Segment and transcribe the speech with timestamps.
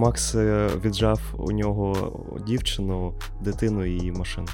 [0.00, 2.12] Макс е, віджав у нього
[2.46, 4.46] дівчину, дитину і машину.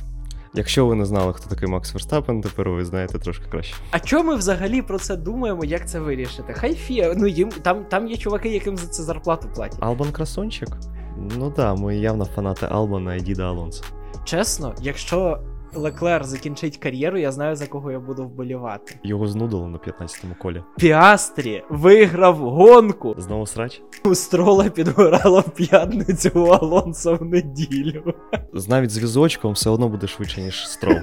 [0.55, 3.75] Якщо ви не знали, хто такий Макс Верстапен, тепер ви знаєте трошки краще.
[3.91, 6.53] А чому ми взагалі про це думаємо, як це вирішити?
[6.53, 9.79] Хай фіа, ну їм там, там є чуваки, яким за це зарплату платять.
[9.83, 10.69] Албан Красончик?
[11.17, 13.85] Ну так, да, ми явно фанати Албана і Діда Алонса.
[14.25, 15.39] Чесно, якщо
[15.75, 18.99] Леклер закінчить кар'єру, я знаю за кого я буду вболівати.
[19.05, 20.63] Його знудило на 15-му колі.
[20.79, 23.15] Піастрі виграв гонку.
[23.19, 23.83] Знову срач?
[24.05, 28.15] У строла підгорала в п'ятницю у Алонсо в неділю.
[28.53, 30.97] З навіть з візочком все одно буде швидше, ніж строл.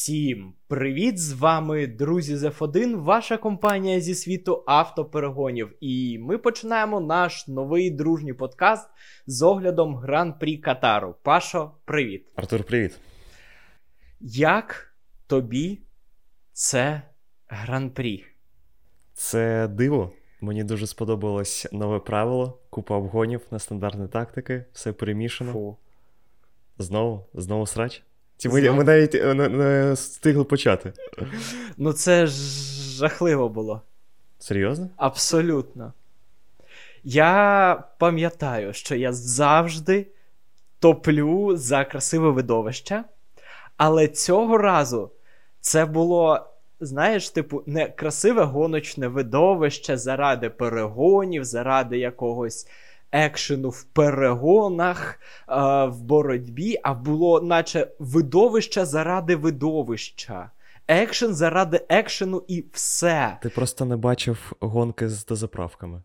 [0.00, 1.18] Всім привіт!
[1.18, 5.76] З вами друзі з F1, ваша компанія зі світу автоперегонів.
[5.80, 8.88] І ми починаємо наш новий дружній подкаст
[9.26, 11.14] з оглядом Гран-прі Катару.
[11.22, 12.26] Пашо, привіт!
[12.36, 12.98] Артур, привіт!
[14.20, 14.94] Як
[15.26, 15.82] тобі
[16.52, 17.02] це
[17.48, 18.24] гран-прі?
[19.12, 20.12] Це диво.
[20.40, 25.52] Мені дуже сподобалось нове правило, купа обгонів, нестандартні тактики, все перемішано.
[25.52, 25.76] Фу.
[26.78, 28.02] Знову, знову срач.
[28.40, 30.92] Ці ми, ми навіть е, не, не встигли почати.
[31.76, 32.32] Ну, це ж
[32.96, 33.82] жахливо було.
[34.38, 34.88] Серйозно?
[34.96, 35.92] Абсолютно.
[37.04, 40.06] Я пам'ятаю, що я завжди
[40.78, 43.04] топлю за красиве видовище,
[43.76, 45.10] але цього разу
[45.60, 46.46] це було,
[46.80, 52.66] знаєш, типу, не красиве гоночне видовище заради перегонів, заради якогось
[53.12, 55.54] екшену в перегонах, е,
[55.86, 60.50] в боротьбі, а було, наче, видовище заради видовища.
[60.88, 63.38] Екшен заради екшену і все.
[63.42, 66.02] Ти просто не бачив гонки з дозаправками.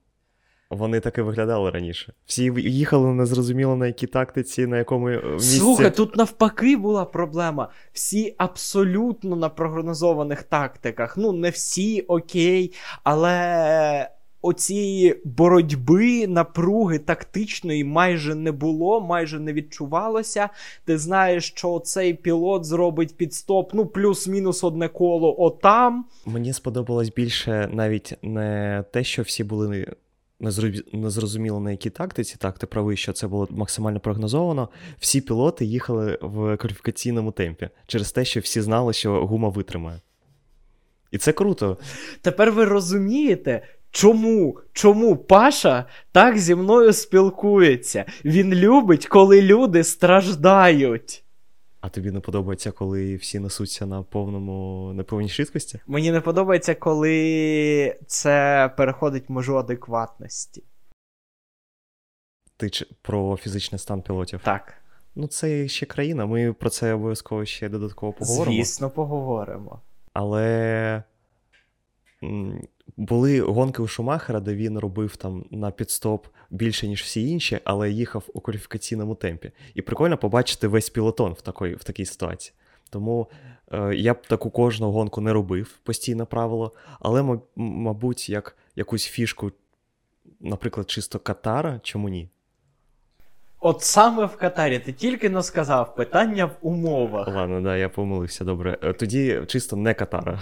[0.69, 2.13] Вони так і виглядали раніше.
[2.25, 5.59] Всі їхали незрозуміло на якій тактиці, на якому е, місці.
[5.59, 7.69] Слухай, тут навпаки була проблема.
[7.93, 11.17] Всі абсолютно на прогнозованих тактиках.
[11.17, 14.09] Ну, не всі окей, але
[14.45, 20.49] оцієї боротьби, напруги тактичної майже не було, майже не відчувалося.
[20.85, 26.05] Ти знаєш, що цей пілот зробить підстоп, ну, плюс-мінус одне коло отам.
[26.25, 29.95] Мені сподобалось більше навіть не те, що всі були.
[30.93, 34.69] Не зрозуміло на якій тактиці, так, ти правий, що це було максимально прогнозовано.
[34.99, 40.01] Всі пілоти їхали в кваліфікаційному темпі через те, що всі знали, що гума витримає.
[41.11, 41.77] І це круто.
[42.21, 43.61] Тепер ви розумієте,
[43.95, 44.59] Чому?
[44.73, 48.05] Чому Паша так зі мною спілкується?
[48.25, 51.23] Він любить, коли люди страждають.
[51.81, 55.79] А тобі не подобається, коли всі несуться на повному на повній швидкості?
[55.87, 60.63] Мені не подобається, коли це переходить межу адекватності.
[62.57, 62.85] Ти ч...
[63.01, 64.39] про фізичний стан пілотів?
[64.43, 64.73] Так.
[65.15, 68.55] Ну, це ще країна, ми про це обов'язково ще додатково поговоримо.
[68.55, 69.81] Звісно, поговоримо.
[70.13, 71.03] Але
[72.97, 77.91] були гонки у Шумахера, де він робив там на підстоп більше, ніж всі інші, але
[77.91, 79.51] їхав у кваліфікаційному темпі.
[79.73, 82.53] І прикольно побачити весь пілотон в такій в такій ситуації.
[82.89, 83.27] Тому
[83.71, 89.51] е, я б таку кожну гонку не робив постійне правило, але, мабуть, як якусь фішку,
[90.39, 92.29] наприклад, чисто Катара, чому ні?
[93.65, 97.27] От саме в Катарі ти тільки но сказав питання в умовах.
[97.27, 98.77] Ладно, да, я помилився, добре.
[98.83, 100.39] Е, тоді чисто не Катара.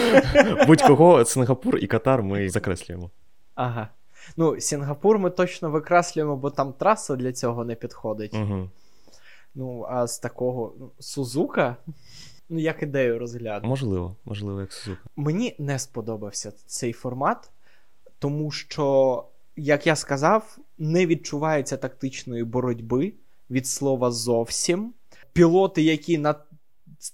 [0.66, 3.10] Будь-кого Сингапур і Катар ми закреслюємо.
[3.54, 3.88] Ага.
[4.36, 8.34] Ну, Сінгапур ми точно викреслюємо, бо там траса для цього не підходить.
[8.34, 8.70] Угу.
[9.54, 11.76] Ну, а з такого ну, Сузука,
[12.48, 13.68] ну, як ідею розгляду.
[13.68, 15.02] Можливо, можливо, як Сузука.
[15.16, 17.50] Мені не сподобався цей формат,
[18.18, 19.24] тому що
[19.56, 23.12] як я сказав, не відчувається тактичної боротьби
[23.50, 24.92] від слова зовсім.
[25.32, 26.34] Пілоти, які на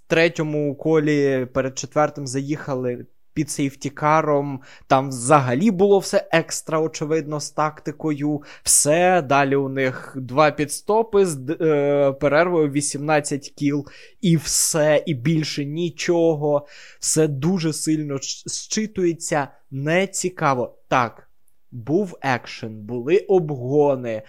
[0.07, 3.07] третьому колі перед четвертим заїхали
[3.39, 8.43] під сейфтікаром, там взагалі було все екстра, очевидно, з тактикою.
[8.63, 9.23] Все.
[9.23, 13.87] Далі у них два підстопи з е, перервою 18 кіл,
[14.21, 16.67] і все, і більше нічого.
[17.01, 19.49] Все дуже сильно зчитується.
[19.71, 20.79] Не цікаво.
[20.89, 21.28] Так
[21.71, 24.23] був екшен, були обгони.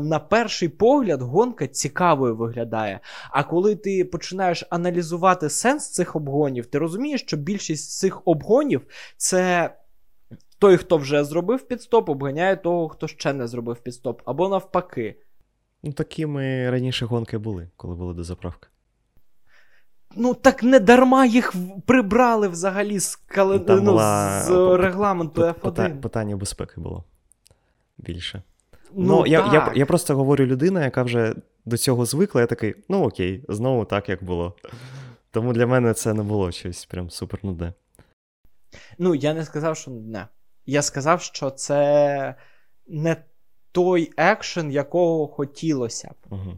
[0.00, 3.00] На перший погляд, гонка цікавою виглядає.
[3.30, 8.86] А коли ти починаєш аналізувати сенс цих обгонів, ти розумієш, що більшість цих обгонів
[9.16, 9.70] це
[10.58, 15.20] той, хто вже зробив підстоп, обганяє того, хто ще не зробив підстоп, або навпаки.
[15.82, 18.68] Ну, такими раніше гонки були, коли були до заправки.
[20.16, 21.54] Ну, так не дарма їх
[21.86, 23.64] прибрали взагалі з кали...
[23.68, 24.42] ну, була...
[24.42, 26.00] з регламенту F1.
[26.00, 27.04] Питання безпеки було
[27.98, 28.42] більше.
[28.92, 31.34] Ну, ну я, я я, просто говорю людина, яка вже
[31.64, 34.54] до цього звикла, я такий, ну окей, знову так, як було.
[35.30, 37.72] Тому для мене це не було щось прям супер нудне.
[38.98, 40.28] Ну, я не сказав, що нудне.
[40.66, 42.34] Я сказав, що це
[42.86, 43.16] не
[43.72, 46.26] той екшен, якого хотілося б.
[46.30, 46.52] Угу.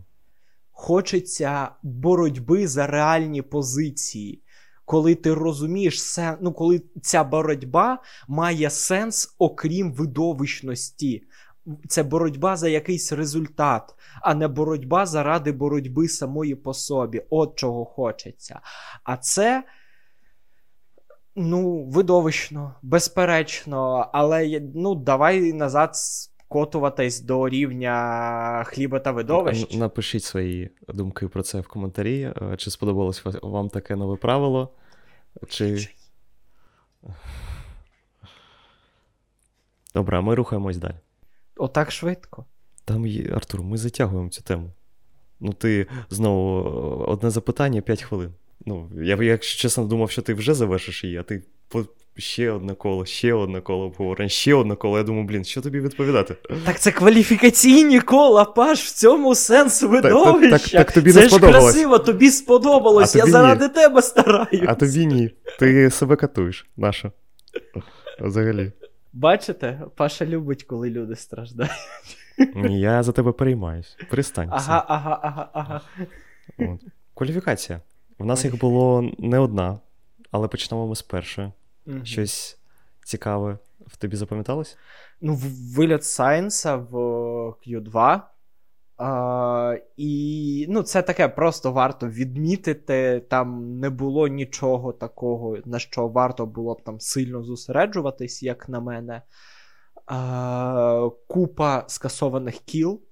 [0.81, 4.43] Хочеться боротьби за реальні позиції.
[4.85, 11.23] Коли ти розумієш, ну, коли ця боротьба має сенс, окрім видовищності.
[11.89, 17.23] Це боротьба за якийсь результат, а не боротьба заради боротьби самої по собі.
[17.31, 18.61] От чого хочеться.
[19.05, 19.65] А це.
[21.37, 25.97] Ну, видовищно, безперечно, але ну, давай назад
[26.49, 29.75] скотуватись до рівня хліба та видовищ.
[29.75, 32.23] Напишіть свої думки про це в коментарі.
[32.23, 34.73] Е, чи сподобалось вам таке нове правило?
[35.49, 35.89] Чи...
[39.95, 40.95] Добре, а ми рухаємось далі.
[41.57, 42.45] Отак швидко.
[42.85, 44.71] Там є, Артур, ми затягуємо цю тему.
[45.41, 46.63] Ну, ти знову
[47.07, 48.35] одне запитання 5 хвилин.
[48.67, 51.43] Ну, я, якщо чесно, думав, що ти вже завершиш її, а ти
[52.19, 54.99] ще одне коло, ще одне коло обговорення, ще одне коло.
[54.99, 56.37] Я думаю, блін, що тобі відповідати?
[56.65, 60.51] Так це кваліфікаційні кола, Паш, в цьому сенс видовища.
[60.51, 61.65] Так, так, так тобі це не сподобалось.
[61.65, 63.15] ж красиво, тобі сподобалось.
[63.15, 63.75] А я тобі заради ні.
[63.75, 64.65] тебе стараюсь.
[64.67, 65.31] А тобі ні.
[65.59, 67.13] Ти себе катуєш, наша.
[68.21, 68.73] Взагалі.
[69.13, 71.73] Бачите, Паша любить, коли люди страждають.
[72.69, 73.97] Я за тебе переймаюсь.
[74.11, 74.49] Перестань.
[74.53, 75.81] Ага, ага, ага, ага.
[76.59, 76.81] От.
[77.15, 77.81] Кваліфікація.
[78.19, 79.79] У нас їх було не одна,
[80.31, 81.53] але почнемо ми з першої.
[81.89, 82.07] Мгм.
[82.07, 82.59] Щось
[83.05, 84.79] цікаве в тобі запам'яталось?
[85.21, 85.39] Ну,
[85.77, 86.95] виліт Сайенса в
[87.67, 88.21] Q2.
[88.97, 93.27] А, і ну, це таке просто варто відмітити.
[93.31, 98.81] Там не було нічого такого, на що варто було б там сильно зосереджуватись, як на
[98.81, 99.23] мене.
[100.07, 103.03] А, купа скасованих кіл.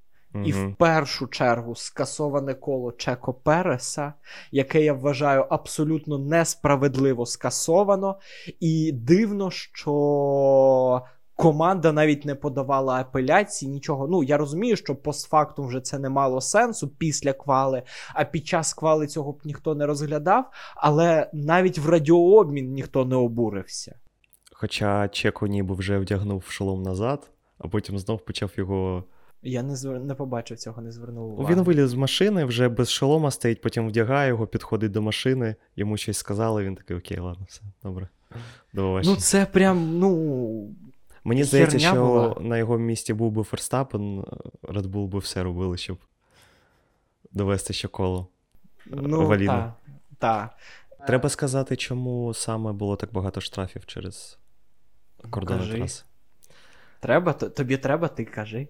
[0.44, 4.12] І в першу чергу скасоване коло Чеко Переса,
[4.50, 8.18] яке я вважаю абсолютно несправедливо скасовано.
[8.60, 11.02] І дивно, що
[11.36, 14.08] команда навіть не подавала апеляції, нічого.
[14.08, 17.82] Ну, я розумію, що постфактум вже це не мало сенсу після квали,
[18.14, 23.16] а під час квали цього б ніхто не розглядав, але навіть в радіообмін ніхто не
[23.16, 23.98] обурився.
[24.52, 29.04] Хоча Чеко ніби вже вдягнув шолом назад, а потім знов почав його.
[29.46, 30.00] Я не звер...
[30.00, 31.48] не побачив цього, не звернув увагу.
[31.54, 35.96] Він виліз з машини, вже без шолома стоїть, потім вдягає його, підходить до машини, йому
[35.96, 38.08] щось сказали, він такий, окей, ладно, все, добре.
[38.72, 39.00] До.
[39.04, 40.74] Ну, це прям, ну.
[41.24, 42.36] Мені здається, що була.
[42.40, 44.20] на його місці був би Ферстапен,
[44.62, 45.98] Red Bull би все робили, щоб
[47.32, 48.28] довести ще коло.
[48.86, 49.74] Ну, Валідно.
[50.18, 50.50] та,
[50.98, 51.06] та.
[51.06, 54.38] Треба сказати, чому саме було так багато штрафів через
[55.30, 55.86] кордони кажи.
[57.00, 58.68] Треба, тобі треба, ти кажи.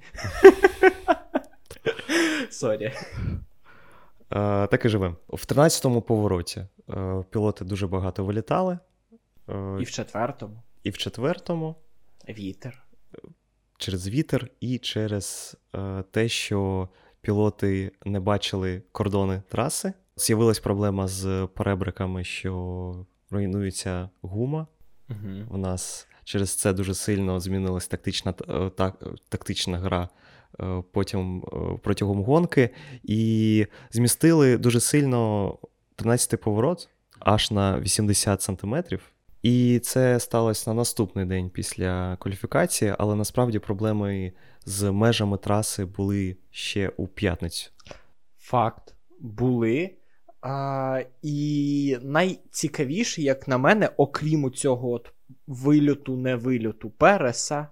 [2.51, 2.93] Sorry.
[4.31, 5.17] Е, так і живемо.
[5.29, 8.79] В 13-му повороті е, пілоти дуже багато вилітали.
[9.49, 11.75] Е, І в четвертому і в четвертому
[12.29, 12.83] вітер.
[13.79, 15.57] через вітер, і через
[16.11, 16.89] те, що
[17.21, 19.93] пілоти не бачили кордони траси.
[20.17, 24.67] З'явилась проблема з перебриками, що руйнується гума.
[25.11, 25.19] Угу.
[25.51, 30.09] У нас через це дуже сильно змінилась тактична, е, так, тактична гра
[30.61, 32.71] е, потім е, протягом гонки,
[33.03, 35.51] і змістили дуже сильно
[35.97, 36.89] 13-й поворот
[37.19, 39.01] аж на 80 сантиметрів.
[39.43, 44.33] І це сталося на наступний день після кваліфікації, але насправді проблеми
[44.65, 47.71] з межами траси були ще у п'ятницю.
[48.39, 48.95] Факт.
[49.21, 49.91] Були.
[50.41, 55.13] А, і найцікавіше, як на мене, окрім цього от
[55.47, 57.69] вильоту, не вильоту Переса.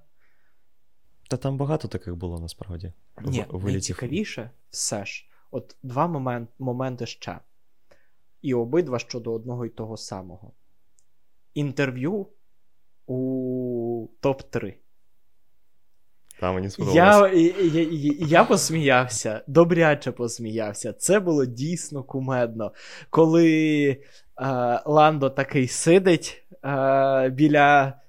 [1.30, 2.92] Та там багато таких було насправді.
[3.24, 3.64] Ні, в- вилітів.
[3.64, 5.26] найцікавіше все ж.
[5.50, 7.38] От два момент, моменти ще.
[8.42, 10.52] І обидва щодо одного і того самого.
[11.54, 12.26] Інтерв'ю
[13.06, 14.74] у топ-3.
[16.40, 17.36] Там мені сподобалося.
[17.36, 20.92] Я, я, я, я посміявся, добряче посміявся.
[20.92, 22.72] Це було дійсно кумедно.
[23.10, 24.00] Коли е,
[24.86, 28.00] Ландо такий сидить е, біля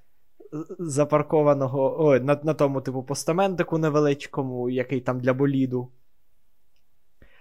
[0.78, 5.92] запаркованого, ой, на, на тому, типу, постаментику невеличкому, який там для боліду.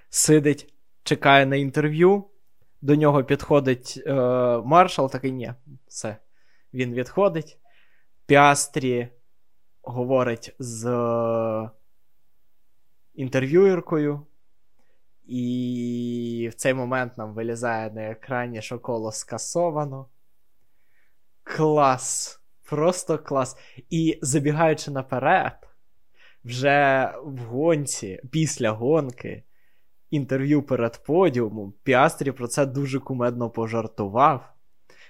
[0.09, 2.23] Сидить, чекає на інтерв'ю.
[2.81, 4.13] До нього підходить е,
[4.65, 5.53] маршал, такий ні,
[5.87, 6.17] все.
[6.73, 7.59] Він відходить.
[8.25, 9.07] Піастрі
[9.81, 11.69] говорить з е,
[13.15, 14.21] інтерв'юєркою,
[15.25, 20.07] і в цей момент нам вилізає на екрані, що коло скасовано.
[21.55, 22.39] Клас!
[22.69, 23.57] Просто клас.
[23.89, 25.53] І забігаючи наперед,
[26.45, 29.43] вже в гонці, після гонки,
[30.11, 34.53] інтерв'ю перед подіумом, Піастрі про це дуже кумедно пожартував.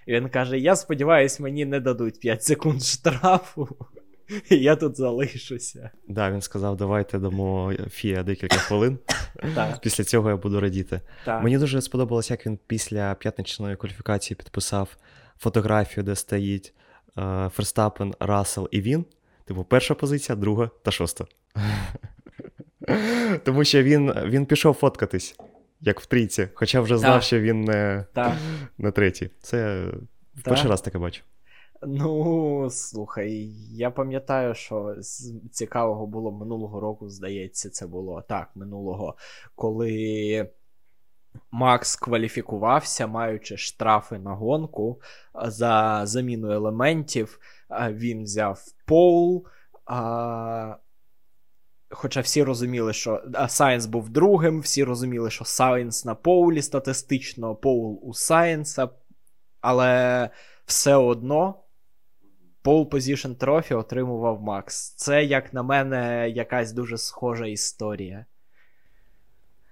[0.06, 3.68] І він каже: Я сподіваюся, мені не дадуть 5 секунд штрафу.
[4.50, 5.90] І я тут залишуся.
[6.08, 9.00] Да, він сказав, давайте дамо Фія декілька хвилин.
[9.82, 11.02] Після цього я буду радіти.
[11.28, 14.98] Мені дуже сподобалось, як він після п'ятничної кваліфікації підписав
[15.38, 16.74] фотографію, де стоїть
[17.18, 19.06] е, Ферстапен, Рассел і він.
[19.46, 21.26] Типу, перша позиція, друга та шоста.
[23.44, 25.36] Тому що він він пішов фоткатись,
[25.82, 27.24] як в трійці, хоча вже знав, Так.
[27.24, 28.34] що він не, Так.
[28.78, 29.30] не третій.
[29.42, 29.88] Це
[30.44, 31.22] перший раз таке бачу.
[31.88, 33.32] Ну, слухай,
[33.72, 39.16] я пам'ятаю, що з цікавого було минулого року, здається, це було так, минулого,
[39.56, 40.50] коли
[41.52, 45.02] Макс кваліфікувався, маючи штрафи на гонку
[45.46, 47.40] за заміну елементів.
[47.90, 49.46] Він взяв поул.
[49.86, 50.76] А...
[51.90, 58.00] Хоча всі розуміли, що Сайнс був другим, всі розуміли, що Сайнс на поулі статистично, поул
[58.04, 58.90] у Сайнса,
[59.62, 60.30] але
[60.66, 61.64] все одно
[62.64, 64.94] Pole Position Trophy отримував Макс.
[64.96, 68.26] Це, як на мене, якась дуже схожа історія.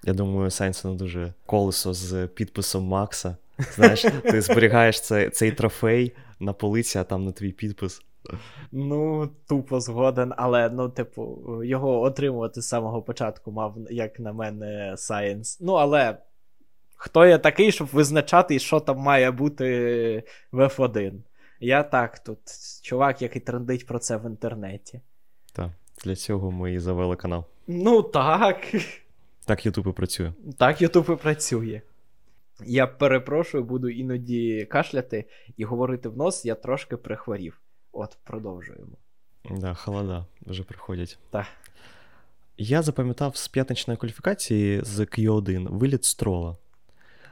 [0.04, 3.38] Я думаю, Сайнсу не дуже колесо з підписом Макса.
[3.76, 8.02] Знаєш, ти зберігаєш цей, цей трофей на полиці, а там на твій підпис.
[8.72, 14.94] Ну, тупо згоден, але ну, типу, його отримувати з самого початку мав, як на мене,
[14.98, 15.58] Сайенс.
[15.62, 16.18] Ну, але
[16.96, 21.14] хто я такий, щоб визначати, що там має бути в F1?
[21.60, 22.40] Я так тут,
[22.82, 25.02] чувак, який трендить про це в інтернеті.
[25.54, 25.70] Так,
[26.06, 27.44] для цього ми і завели канал.
[27.68, 28.58] Ну так.
[29.46, 30.34] Так Ютуб і працює.
[30.58, 31.82] Так Ютуб і працює.
[32.66, 35.26] Я перепрошую, буду іноді кашляти
[35.58, 37.62] і говорити в нос, я трошки прихворів.
[37.92, 38.98] От, продовжуємо.
[39.52, 41.18] Да, холода вже приходять.
[41.30, 41.46] Так.
[42.58, 46.58] Я запам'ятав з п'ятничної кваліфікації з Q1 виліт Строла.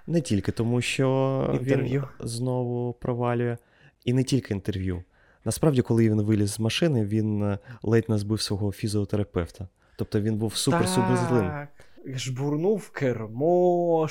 [0.07, 2.07] Не тільки тому, що Інтерв'ю.
[2.19, 3.57] він знову провалює,
[4.05, 5.03] і не тільки інтерв'ю.
[5.45, 9.67] Насправді, коли він виліз з машини, він е, ледь не збив свого фізіотерапевта.
[9.97, 11.67] Тобто він був супер-супер злим.
[12.05, 14.08] Жбурнув кермо,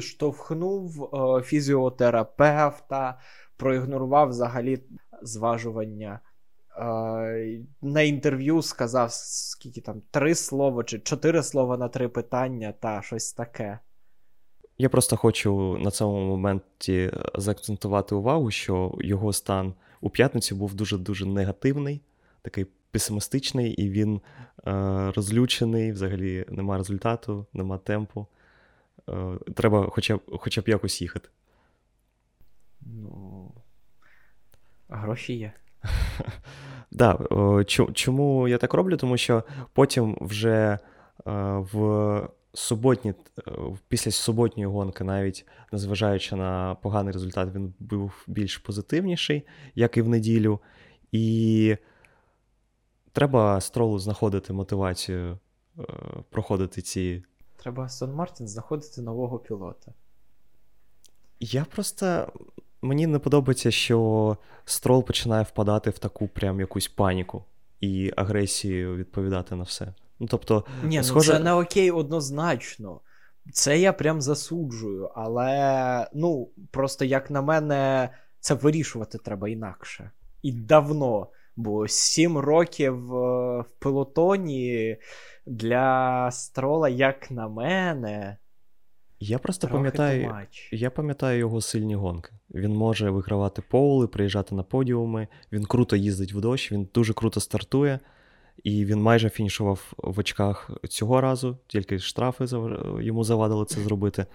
[0.00, 3.18] штовхнув е, фізіотерапевта,
[3.56, 4.82] проігнорував взагалі
[5.22, 6.20] зважування.
[6.76, 13.02] Е, на інтерв'ю сказав скільки там три слова чи чотири слова на три питання, та
[13.02, 13.78] щось таке.
[14.78, 21.26] Я просто хочу на цьому моменті заакцентувати увагу, що його стан у п'ятницю був дуже-дуже
[21.26, 22.00] негативний,
[22.42, 24.20] такий песимістичний, і він
[24.66, 24.70] е,
[25.16, 28.26] розлючений, взагалі нема результату, нема темпу.
[29.08, 31.28] Е, треба хоча б, хоча б якось їхати.
[32.80, 33.52] Ну.
[34.88, 35.52] А гроші є.
[36.90, 37.18] Да,
[37.92, 38.96] чому я так роблю?
[38.96, 40.78] Тому що потім вже
[41.26, 41.30] е,
[41.72, 43.14] в суботні,
[43.88, 50.08] після суботньої гонки, навіть незважаючи на поганий результат, він був більш позитивніший, як і в
[50.08, 50.60] неділю.
[51.12, 51.76] І
[53.14, 55.38] треба стролу знаходити мотивацію
[55.78, 55.82] е,
[56.30, 57.24] проходити ці.
[57.56, 59.92] Треба Астон Мартін знаходити нового пілота.
[61.40, 62.32] Я просто.
[62.82, 67.44] Мені не подобається, що строл починає впадати в таку прям якусь паніку
[67.80, 69.94] і агресію відповідати на все.
[70.20, 71.32] Ну, тобто, Ні, ну схоже...
[71.32, 73.00] це не окей однозначно.
[73.52, 80.10] Це я прям засуджую, але ну, просто як на мене, це вирішувати треба інакше.
[80.42, 81.28] І давно.
[81.56, 84.96] Бо сім років е, в пелотоні
[85.46, 88.36] для строла, як на мене,
[89.20, 92.32] Я просто трохи пам'ятаю, я пам'ятаю його сильні гонки.
[92.54, 97.40] Він може вигравати поули, приїжджати на подіуми, він круто їздить в дощ, він дуже круто
[97.40, 98.00] стартує,
[98.64, 102.46] і він майже фінішував в очках цього разу, тільки штрафи
[103.00, 104.26] йому завадили це зробити.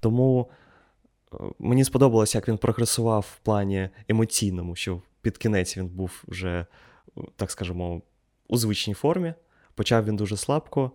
[0.00, 0.50] Тому
[1.32, 6.66] е, мені сподобалось, як він прогресував в плані емоційному, що під кінець він був вже,
[7.36, 8.02] так скажемо,
[8.48, 9.34] у звичній формі.
[9.74, 10.92] Почав він дуже слабко.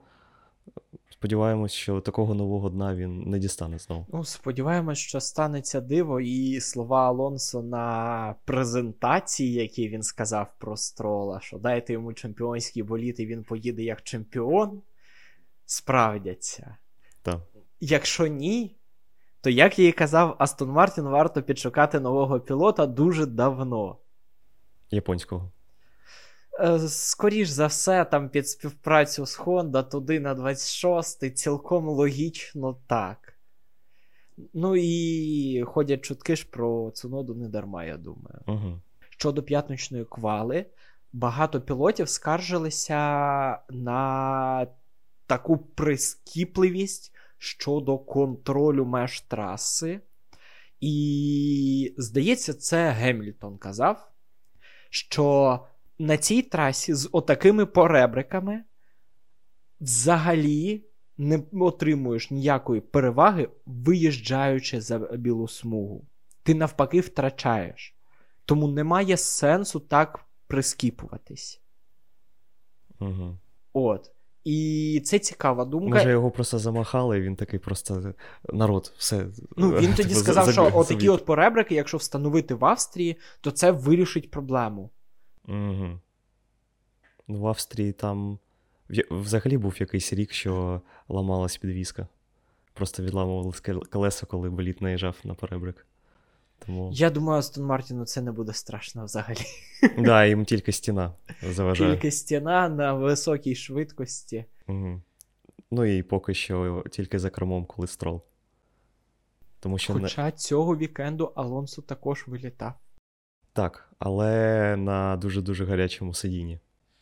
[1.09, 4.05] Сподіваємось, що такого нового дна він не дістане знову.
[4.13, 11.39] Ну, сподіваємось, що станеться диво, і слова Алонсо на презентації, які він сказав про строла,
[11.39, 14.81] що дайте йому чемпіонський боліт, і він поїде як чемпіон,
[15.65, 16.77] справдяться.
[17.21, 17.39] Так.
[17.79, 18.75] Якщо ні,
[19.41, 23.97] то як я і казав, Астон Мартін варто підшукати нового пілота дуже давно.
[24.93, 25.51] Японського.
[26.59, 33.33] Е, Скоріш за все, там під співпрацю з Honda туди на 26-й цілком логічно так.
[34.53, 38.39] Ну і ходять чутки ж про Цуноду не дарма, я думаю.
[38.47, 38.79] Угу.
[39.09, 40.65] Щодо п'ятничної квали,
[41.13, 42.97] багато пілотів скаржилися
[43.69, 44.67] на
[45.27, 49.99] таку прискіпливість, щодо контролю меж траси.
[50.79, 54.12] І, здається, це Гемільтон казав,
[54.93, 55.59] що
[55.99, 58.63] на цій трасі з отакими поребриками
[59.81, 60.85] взагалі
[61.17, 66.05] не отримуєш ніякої переваги, виїжджаючи за білу смугу.
[66.43, 67.95] Ти навпаки втрачаєш.
[68.45, 71.61] Тому немає сенсу так прискіпуватись.
[72.99, 73.37] Угу.
[73.73, 74.11] От.
[74.43, 75.97] І це цікава думка.
[75.97, 78.13] Може, його просто замахали, і він такий просто
[78.53, 79.27] народ, все.
[79.57, 83.71] Ну, він тоді типу, сказав, що отакі от поребрики, якщо встановити в Австрії, то це
[83.71, 84.89] вирішить проблему.
[85.47, 85.99] Угу.
[87.27, 88.39] Ну, в Австрії там
[89.11, 92.07] взагалі був якийсь рік, що ламалась підвіска.
[92.73, 95.87] Просто відламувалось кел- колесо, коли боліт наїжджав на перебрик.
[96.65, 96.89] Тому.
[96.93, 99.37] Я думаю, Астон Мартіну це не буде страшно взагалі.
[99.97, 101.93] Да, їм тільки стіна заважає.
[101.93, 104.45] Тільки стіна на високій швидкості.
[104.67, 105.01] Угу.
[105.71, 108.21] Ну і поки що тільки за кермом, коли строл.
[109.59, 110.01] Тому що не...
[110.01, 112.73] Хоча цього вікенду Алонсо також вилітав.
[113.53, 116.59] так, але на дуже-дуже гарячому сидінні.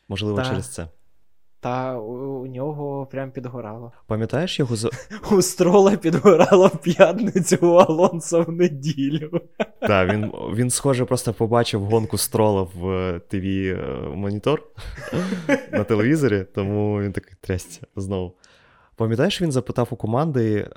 [0.08, 0.46] Можливо, Та.
[0.46, 0.88] через це.
[1.62, 3.92] Та у, у нього прям підгорало.
[4.08, 4.90] Пам'ятаєш його з.
[5.32, 9.42] У строла підгорало в п'ятницю у Алонсо в неділю.
[9.88, 10.26] Так, він,
[10.56, 13.46] він, схоже, просто побачив гонку строла в ТВ
[14.16, 14.64] монітор
[15.72, 18.34] на телевізорі, тому він такий трясся знову.
[18.96, 20.70] Пам'ятаєш, він запитав у команди,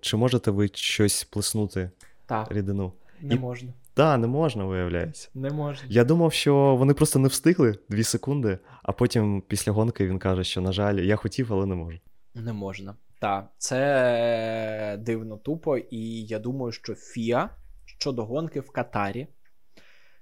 [0.00, 1.90] чи можете ви щось плеснути
[2.26, 2.92] Так, рідину?
[3.20, 3.68] не І- можна.
[3.96, 5.28] Так, не можна, виявляється.
[5.34, 5.88] Не можна.
[5.90, 10.44] Я думав, що вони просто не встигли дві секунди, а потім після гонки він каже,
[10.44, 11.98] що, на жаль, я хотів, але не можу.
[12.34, 12.96] Не можна.
[13.20, 17.50] Так, це дивно тупо, і я думаю, що Фіа
[17.84, 19.26] щодо гонки в Катарі,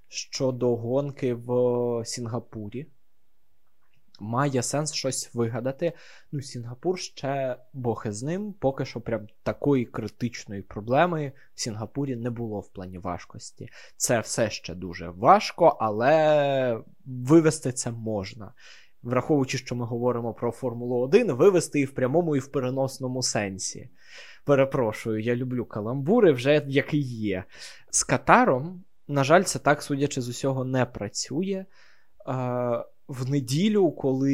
[0.07, 2.87] щодо гонки в Сінгапурі,
[4.19, 5.93] має сенс щось вигадати.
[6.31, 12.29] Ну, Сінгапур ще Бог із ним, поки що прям такої критичної проблеми в Сінгапурі не
[12.29, 13.69] було в плані важкості.
[13.97, 18.53] Це все ще дуже важко, але вивести це можна.
[19.03, 23.89] Враховуючи, що ми говоримо про Формулу 1, вивести і в прямому, і в переносному сенсі.
[24.45, 27.43] Перепрошую, я люблю каламбури, вже який є.
[27.89, 31.65] З Катаром, на жаль, це так, судячи з усього, не працює.
[32.27, 34.33] Е, в неділю, коли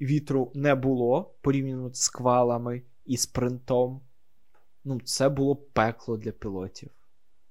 [0.00, 4.00] вітру не було порівняно з квалами і спринтом,
[4.84, 6.90] ну, це було пекло для пілотів.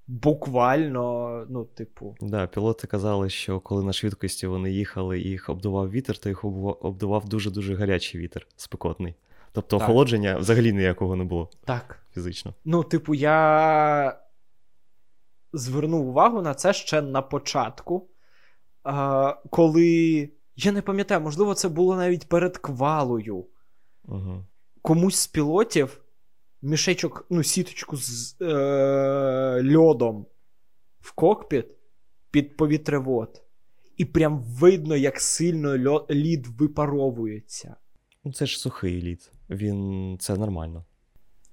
[0.08, 2.16] Буквально, ну, типу.
[2.22, 6.46] Да, пілоти казали, що коли на швидкості вони їхали і їх обдував вітер, то їх
[6.46, 9.16] обдував дуже-дуже гарячий вітер, спекотний.
[9.52, 9.90] Тобто Так.
[9.90, 12.00] охолодження взагалі ніякого не було Так.
[12.14, 12.54] фізично.
[12.66, 14.20] Ну, типу, я
[15.54, 18.08] звернув увагу на це ще на початку,
[19.50, 20.30] коли.
[20.56, 23.46] Я не пам'ятаю, можливо, це було навіть перед квалою.
[24.06, 24.46] Угу.
[24.82, 26.02] Комусь з пілотів
[26.62, 30.26] мішечок, ну, сіточку з е- льодом
[31.02, 31.66] в кокпіт
[32.32, 33.44] під повітревод.
[33.98, 37.76] І прям видно, як сильно льо- лід випаровується.
[38.24, 39.32] Ну, це ж сухий лід.
[39.50, 40.86] Він це нормально.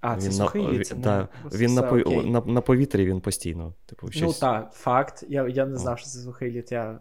[0.00, 2.30] А, це він сухий на, лід, це не да, все він на, окей.
[2.30, 3.74] на, на повітрі він постійно.
[3.86, 5.24] Типу, Ну так, факт.
[5.28, 6.68] Я, я не знав, що це сухий лід.
[6.70, 6.98] Я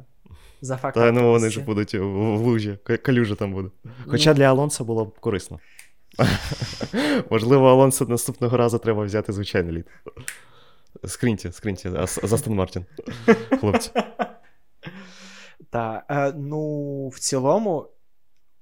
[0.62, 0.96] за факт.
[0.96, 3.70] Та ну вони ж будуть в, лужі, ка- калюжа там буде.
[4.08, 4.36] Хоча Ну.
[4.36, 5.60] для Алонса було б корисно.
[7.30, 9.86] Можливо, Алонсо наступного разу треба взяти звичайний лід.
[11.06, 12.86] Скриньте, скриньте, Ас- за Астон Мартін.
[13.60, 13.92] Хлопці.
[15.70, 17.88] Так, е, ну, в цілому,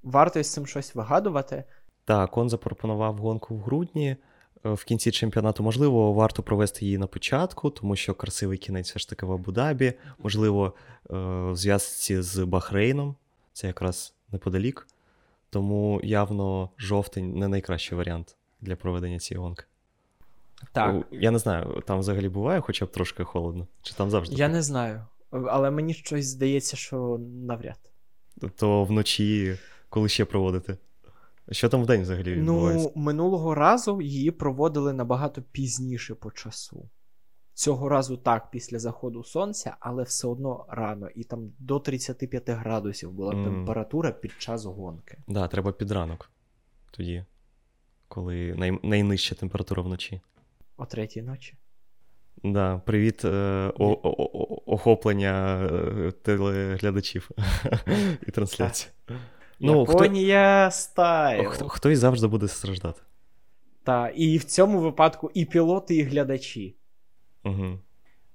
[0.02, 1.64] варто із цим щось вигадувати.
[2.04, 4.16] Так, он запропонував гонку в грудні.
[4.64, 8.98] Е, В кінці чемпіонату, можливо, варто провести її на початку, тому що красивий кінець все
[8.98, 9.92] ж таки в Абу-Дабі.
[10.18, 10.74] Можливо,
[11.10, 11.14] е,
[11.50, 13.14] в зв'язці з Бахрейном,
[13.52, 14.86] це якраз неподалік.
[15.50, 19.64] Тому явно жовтень не найкращий варіант для проведення цієї гонки.
[20.72, 24.36] Так, Я не знаю, там взагалі буває хоча б трошки холодно, чи там завжди.
[24.36, 25.06] я не знаю.
[25.30, 27.78] Але мені щось здається, що навряд.
[28.56, 30.76] То вночі, коли ще проводити.
[31.50, 32.92] Що там вдень взагалі відбувається?
[32.96, 36.88] Ну, минулого разу її проводили набагато пізніше по часу.
[37.54, 41.08] Цього разу так, після заходу сонця, але все одно рано.
[41.14, 43.44] І там до 35 градусів була Мгм.
[43.44, 45.18] температура під час гонки.
[45.28, 46.30] Да, треба під ранок.
[46.90, 47.24] Тоді,
[48.08, 48.78] коли най...
[48.82, 50.20] найнижча температура вночі.
[50.76, 51.54] О третій ночі.
[52.44, 53.28] Да, привіт, е,
[53.78, 57.30] о- о- о- охоплення е, телеглядачів
[58.26, 58.88] і трансляцій.
[59.60, 61.50] Ну, хто, Японія стайл.
[61.50, 63.00] хто, хтось завжди буде страждати.
[63.82, 66.74] Та, і в цьому випадку і пілоти, і глядачі.
[67.44, 67.78] Угу.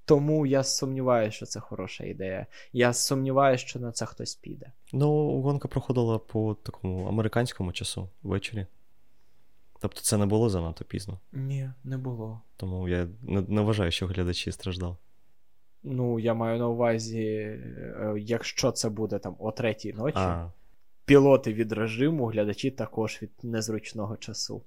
[0.05, 2.45] Тому я сумніваюся, що це хороша ідея.
[2.73, 4.71] Я сумніваюся, що на це хтось піде.
[4.93, 8.65] Ну, гонка проходила по такому американському часу ввечері.
[9.79, 11.19] Тобто це не було занадто пізно.
[11.31, 12.41] Ні, не було.
[12.57, 14.95] Тому я не, не вважаю, що глядачі страждали.
[15.83, 20.51] Ну, я маю на увазі, е, якщо це буде там о третій ночі, А,
[21.09, 24.63] пілоти від режиму, глядачі також від незручного часу.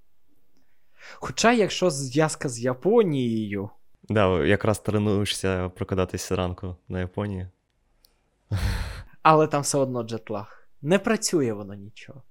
[1.15, 3.71] Хоча, якщо зв'язка з Японією,
[4.09, 7.49] да, якраз тренуєшся прокидатися ранку на Японії.
[9.23, 10.69] але там все одно джетлаг.
[10.83, 12.23] Не працює воно нічого.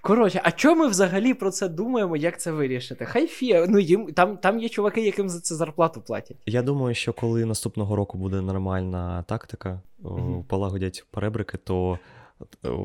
[0.00, 3.04] Коротше, а чому ми взагалі про це думаємо, як це вирішити?
[3.04, 6.36] Хай фіа, ну їм там, там є чуваки, яким за це зарплату платять.
[6.46, 10.44] Я думаю, що коли наступного року буде нормальна тактика, Мгм.
[10.44, 11.98] полагодять перебрики, то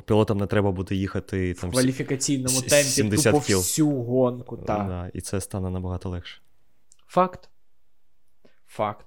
[0.05, 3.57] пілотам не треба буде їхати В кваліфікаційному темпі 70 тупо кіл.
[3.57, 4.57] всю гонку.
[4.57, 4.87] Так.
[4.87, 6.41] Да, і це стане набагато легше.
[7.07, 7.49] Факт.
[8.67, 9.05] Факт.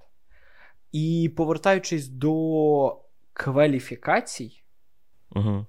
[0.92, 2.98] І повертаючись до
[3.32, 4.56] кваліфікацій,
[5.36, 5.66] Угу.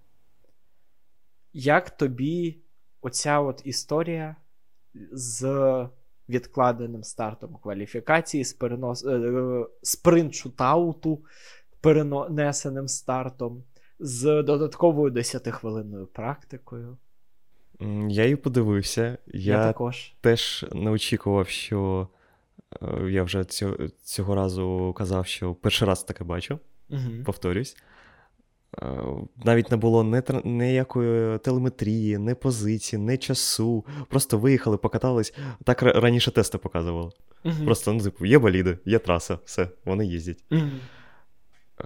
[1.54, 2.58] як тобі
[3.02, 4.36] оця от історія
[5.12, 5.88] з
[6.30, 9.06] відкладеним стартом кваліфікації, з перенос...
[9.06, 11.26] е, спринт шутауту
[11.82, 13.63] перенесеним стартом,
[14.02, 16.98] з додатковою 10-хвилинною практикою?
[18.10, 19.18] Я її подивився.
[19.28, 20.14] Я, Я, також.
[20.22, 22.08] теж не очікував, що
[22.82, 26.60] е, я вже цього, цього разу казав, що перший раз таке бачу,
[26.90, 27.00] Угу.
[27.26, 27.78] повторюсь.
[28.82, 28.98] Е,
[29.46, 33.86] Навіть не було ні, ніякої телеметрії, ні позиції, ні часу.
[34.10, 35.34] Просто виїхали, покатались.
[35.64, 37.12] Так раніше тести показували.
[37.46, 37.66] Угу.
[37.66, 40.44] Просто, ну, типу, є боліди, є траса, все, вони їздять.
[40.52, 40.62] Угу.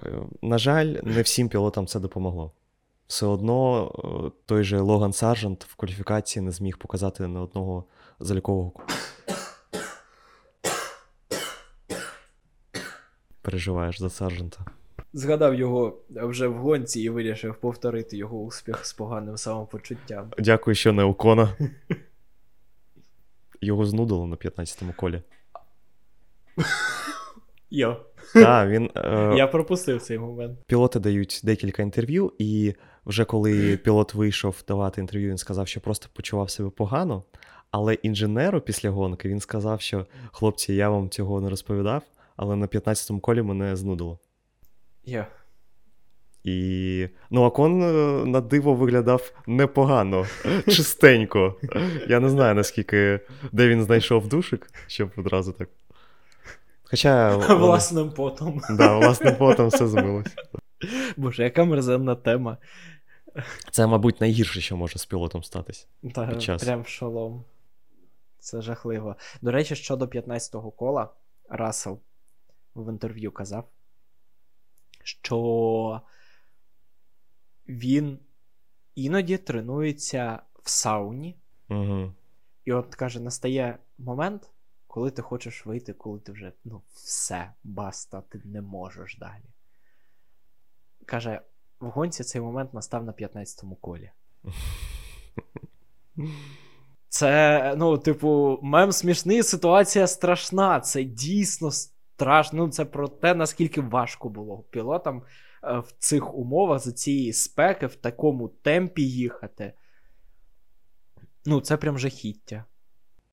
[0.04, 2.52] Е, На жаль, не всім пілотам це допомогло.
[3.06, 3.86] Все одно
[4.26, 7.84] е, той же Логан Саржант в кваліфікації не зміг показати на одного
[8.20, 8.72] залікового.
[13.42, 14.58] Переживаєш за Саржанта.
[15.12, 20.30] Згадав його вже в гонці і вирішив повторити його успіх з поганим самопочуттям.
[20.38, 21.56] Дякую, що не Окона.
[23.60, 25.22] Його знудило на 15-му колі.
[27.70, 27.96] Йо.
[28.34, 28.90] Так, він.
[28.96, 30.58] е, Я пропустив цей момент.
[30.66, 32.74] Пілоти дають декілька інтерв'ю, і
[33.06, 37.22] вже коли пілот вийшов давати інтерв'ю, він сказав, що просто почував себе погано.
[37.70, 42.02] Але інженеру після гонки він сказав, що хлопці, я вам цього не розповідав,
[42.36, 44.18] але на 15-му колі мене знудило.
[45.04, 45.24] Йо.
[46.44, 50.26] І ну, Акон е, на диво виглядав непогано,
[50.68, 51.54] чистенько.
[52.08, 53.20] Я не знаю, наскільки
[53.52, 55.68] де він знайшов душик, щоб одразу так.
[56.90, 58.60] Хоча Власним потом.
[58.70, 60.26] да, власним потом все збилось.
[61.16, 62.56] Боже, яка мерзенна тема.
[63.70, 65.88] Це, мабуть, найгірше, що може з пілотом статись.
[66.14, 66.64] Та, Під час.
[66.64, 67.44] прям шолом.
[68.38, 69.16] Це жахливо.
[69.42, 71.08] До речі, щодо 15-го кола,
[71.48, 71.98] Рассел
[72.74, 73.68] в інтерв'ю казав,
[75.04, 76.00] що
[77.68, 78.18] він
[78.94, 81.36] іноді тренується в сауні,
[81.68, 82.12] Угу.
[82.64, 84.50] і от каже: настає момент,
[84.96, 89.44] коли ти хочеш вийти, коли ти вже ну, все, баста, ти не можеш далі.
[91.06, 91.40] Каже,
[91.80, 94.10] в гонці цей момент настав на 15-му колі.
[97.08, 100.80] Це, ну, типу, мем смішний, ситуація страшна.
[100.80, 102.58] Це дійсно страшно.
[102.58, 105.22] Ну, це про те, наскільки важко було пілотам
[105.64, 109.72] е, в цих умовах за цієї спеки, в такому темпі їхати.
[111.46, 112.64] Ну, це прям жахіття.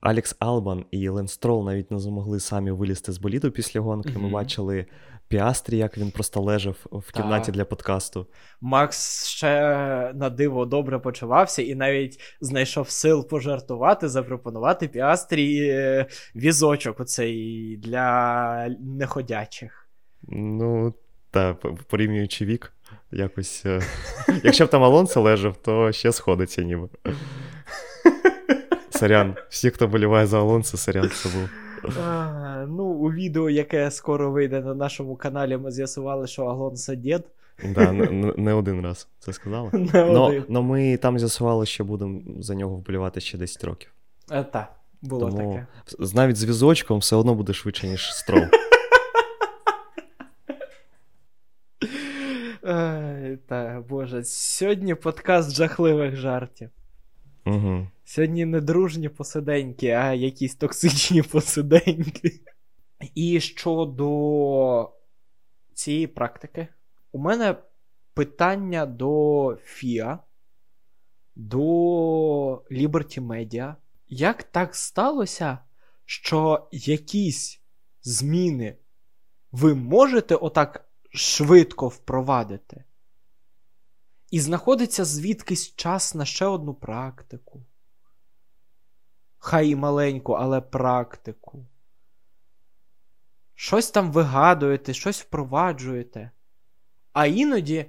[0.04, 4.12] Алекс Албан і Лен Строл навіть не змогли самі вилізти з боліду після гонки.
[4.18, 4.86] Ми бачили
[5.28, 7.54] Піастрі, як він просто лежав в кімнаті Так.
[7.54, 8.26] для подкасту.
[8.60, 9.50] Макс ще
[10.14, 18.68] на диво добре почувався і навіть знайшов сил пожартувати, запропонувати піастрі е, візочок оцей для
[18.80, 19.88] неходячих.
[20.28, 20.94] Ну,
[21.30, 21.54] та
[21.88, 22.72] порівнюючи вік,
[23.12, 23.62] якось.
[23.66, 23.80] е,
[24.44, 26.88] Якщо б там Алонсо лежав, то ще сходиться ніби.
[29.04, 31.48] Сорян, всі, хто боліває за Алонсо, сорян, це був.
[32.04, 37.22] А, ну, у відео, яке скоро вийде на нашому каналі, ми з'ясували, що Алонсо дід.
[37.74, 39.70] Да, не, один раз це сказали.
[39.72, 40.44] Не Но, один.
[40.48, 43.90] но ми там з'ясували, що будемо за нього вболівати ще 10 років.
[44.32, 44.68] Е, Та,
[45.02, 45.66] було Тому таке.
[46.04, 48.42] з- навіть з візочком все одно буде швидше, ніж строл.
[53.48, 56.70] Та, боже, сьогодні подкаст жахливих жартів.
[57.46, 57.86] Угу.
[58.04, 62.40] Сьогодні не дружні посиденьки, а якісь токсичні посиденьки.
[63.14, 64.92] І щодо
[65.74, 66.68] цієї практики,
[67.12, 67.56] у мене
[68.14, 70.18] питання до FIA,
[71.36, 71.60] до
[72.70, 73.74] Liberty Media.
[74.08, 75.58] Як так сталося,
[76.04, 77.60] що якісь
[78.02, 78.76] зміни
[79.52, 82.84] ви можете отак швидко впровадити?
[84.34, 87.62] І знаходиться звідкись час на ще одну практику.
[89.38, 91.66] хай і маленьку, але практику.
[93.54, 96.30] Щось там вигадуєте, щось впроваджуєте.
[97.12, 97.86] А іноді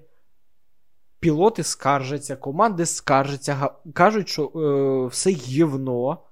[1.20, 6.24] пілоти скаржаться, команди скаржаться, кажуть, що е, все гівно,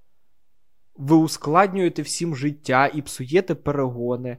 [0.96, 4.38] ви ускладнюєте всім життя і псуєте перегони.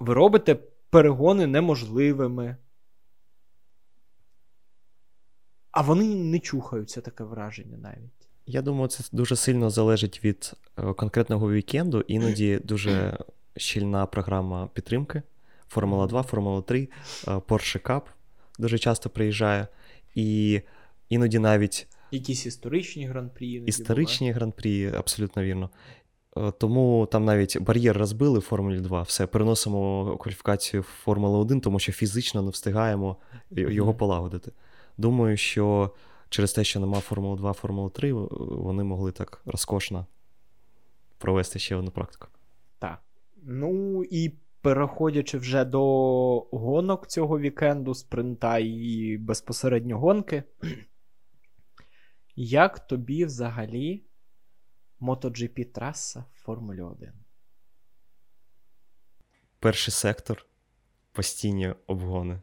[0.00, 0.54] Ви робите
[0.90, 2.56] перегони неможливими.
[5.72, 8.28] А вони не чухаються таке враження навіть.
[8.46, 12.00] Я думаю, це дуже сильно залежить від е, конкретного вікенду.
[12.00, 13.18] Іноді дуже
[13.56, 15.22] щільна програма підтримки.
[15.68, 16.88] Формула 2, Формула 3,
[17.28, 18.02] е, Porsche Cup
[18.58, 19.66] дуже часто приїжджає.
[20.14, 20.60] І
[21.08, 21.86] іноді навіть.
[22.10, 23.62] Якісь історичні гран-прі.
[23.66, 25.70] Історичні гран-прі, абсолютно вірно.
[26.36, 31.60] Е, тому там навіть бар'єр розбили в Формулі 2, все, переносимо кваліфікацію в Формулу 1,
[31.60, 33.16] тому що фізично не встигаємо
[33.50, 34.52] його полагодити.
[34.96, 35.94] Думаю, що
[36.28, 40.06] через те, що нема Формули 2, Формули 3, вони могли так розкошно
[41.18, 42.28] провести ще одну практику.
[42.78, 43.02] Так.
[43.42, 44.28] Ну і
[44.60, 45.80] переходячи вже до
[46.40, 50.42] гонок цього вікенду, спринта і безпосередньо гонки.
[52.36, 54.04] Як тобі взагалі
[55.00, 57.12] MotoGP траса в Формулі 1?
[59.58, 60.46] Перший сектор
[61.12, 62.40] постійні обгони.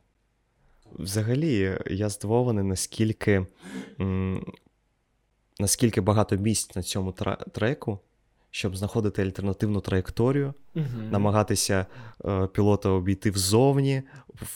[0.92, 3.46] Взагалі, я здивований, наскільки
[4.00, 4.46] м,
[5.60, 7.12] наскільки багато місць на цьому
[7.52, 8.00] треку,
[8.52, 11.86] щоб знаходити альтернативну траєкторію, uh намагатися
[12.26, 14.04] е, пілота обійти взовні,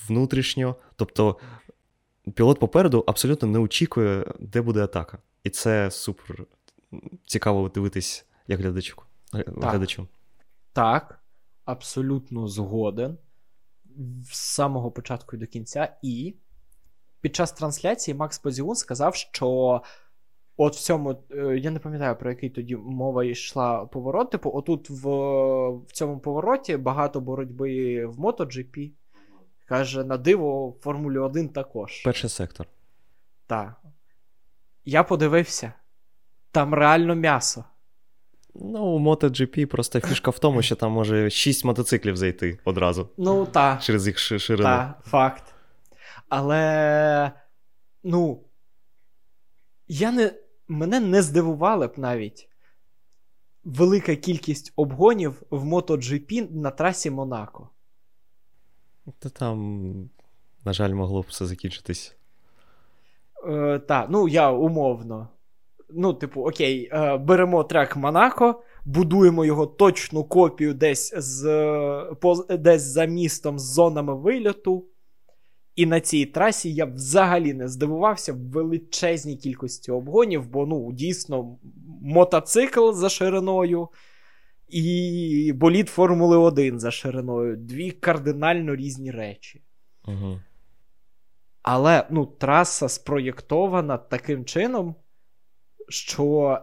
[0.08, 0.76] внутрішньо.
[0.96, 1.38] Тобто
[2.36, 5.18] пілот попереду абсолютно не очікує, де буде атака.
[5.44, 6.46] І це супер
[7.26, 8.96] цікаво дивитись як глядачу.
[9.72, 10.08] глядачу.
[10.74, 11.20] Так,
[11.66, 13.18] абсолютно згоден
[14.24, 16.36] з самого початку і до кінця, і
[17.22, 19.82] під час трансляції Макс Позіун сказав, що
[20.58, 24.32] от в цьому, е, я не пам'ятаю, про який тоді мова йшла поворот.
[24.32, 25.10] Типу, отут в,
[25.70, 28.92] в цьому повороті багато боротьби в MotoGP.
[29.66, 32.02] Каже, на диво, в Формулі 1 також.
[32.04, 32.68] Перший сектор.
[33.48, 33.82] Так.
[34.86, 35.74] Я подивився.
[36.52, 37.66] Там реально м'ясо.
[38.56, 43.10] Ну, у MotoGP просто фішка в тому, що там може 6 мотоциклів зайти одразу.
[43.18, 43.82] Ну, так.
[43.82, 44.64] Через їх ширину.
[44.64, 45.54] Так, факт.
[46.30, 47.32] Але.
[48.04, 48.44] Ну.
[49.88, 50.34] Я не.
[50.68, 52.50] Мене не здивували б навіть
[53.64, 57.70] велика кількість обгонів в MotoGP на трасі Монако.
[59.20, 60.10] Та там,
[60.66, 62.16] на жаль, могло б все закінчитись.
[63.48, 65.28] Е, Так, ну я умовно
[65.96, 71.44] ну, типу, окей, е, беремо трек Монако, будуємо його точну копію десь з,
[72.22, 74.86] по, десь за містом з зонами вильоту.
[75.76, 81.58] І на цій трасі я взагалі не здивувався в величезній кількості обгонів, бо ну, дійсно
[82.02, 83.88] мотоцикл за шириною
[84.72, 87.58] і боліт Формули 1 за шириною.
[87.58, 89.62] Дві кардинально різні речі.
[90.08, 90.40] Угу.
[91.62, 94.96] Але ну, траса спроєктована таким чином,
[95.92, 96.60] що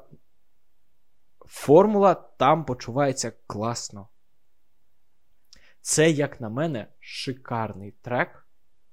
[1.47, 4.09] формула там почувається класно.
[5.81, 8.45] Це, як на мене, шикарний трек.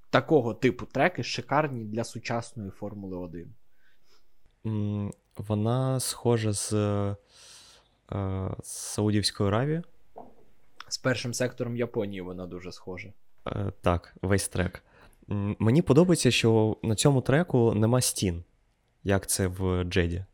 [0.10, 3.18] Такого типу треки шикарні для сучасної Формули
[4.64, 5.06] 1.
[5.38, 7.16] Вона схожа з, е,
[8.64, 9.82] з Саудівської Аравії.
[10.88, 13.14] З першим сектором Японії вона дуже схожа.
[13.48, 14.84] Е, так, весь трек.
[15.60, 18.44] Мені подобається, що на цьому треку нема стін
[19.06, 20.26] як це в Джеді.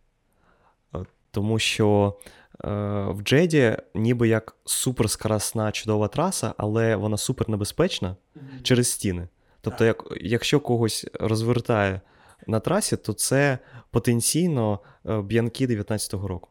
[0.95, 2.17] Е, тому що
[2.63, 2.69] е,
[3.09, 8.61] в Джеді ніби як суперскоросна чудова траса, але вона супернебезпечна mm-hmm.
[8.63, 9.27] через стіни.
[9.61, 12.01] Тобто, як, якщо когось розвертає
[12.47, 13.57] на трасі, то це
[13.91, 16.49] потенційно е, б'янки 19-го року.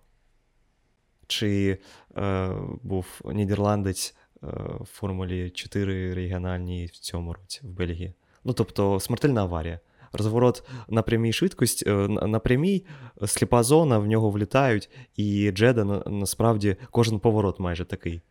[1.27, 1.79] Чи
[2.17, 2.51] е,
[2.83, 4.47] був нідерландець е,
[4.81, 8.15] в Формулі 4 регіональній в цьому році в Бельгії.
[8.45, 9.81] Ну, тобто, смертельна аварія
[10.13, 12.85] розворот на прямій швидкості, е, на прямій
[13.23, 18.23] е, сліпа зона, в нього влітають, і Джеда насправді кожен поворот майже такий.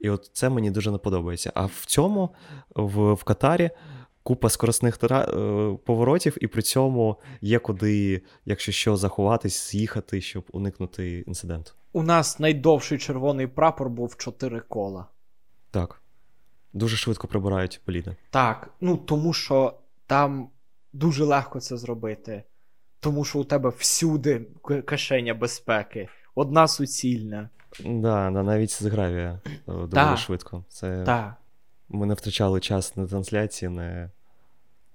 [0.00, 1.52] І от це мені дуже не подобається.
[1.54, 2.30] А в цьому,
[2.74, 3.70] в, в Катарі,
[4.22, 5.22] купа скоростних тара...
[5.22, 11.72] Е, поворотів, і при цьому є куди, якщо що, заховатись, з'їхати, щоб уникнути інциденту.
[11.92, 15.06] У нас найдовший червоний прапор був 4 кола.
[15.70, 16.02] Так.
[16.72, 18.16] Дуже швидко прибирають поліди.
[18.30, 19.74] Так, ну тому що
[20.06, 20.48] там
[20.92, 22.42] дуже легко це зробити,
[23.00, 24.46] тому що у тебе всюди
[24.86, 27.50] кишеня безпеки, одна суцільна.
[27.84, 30.16] Да, да, навіть з гравія е, доволі да.
[30.16, 30.64] швидко.
[30.68, 31.36] Це да.
[31.88, 34.10] Ми не втрачали час на трансляції, не,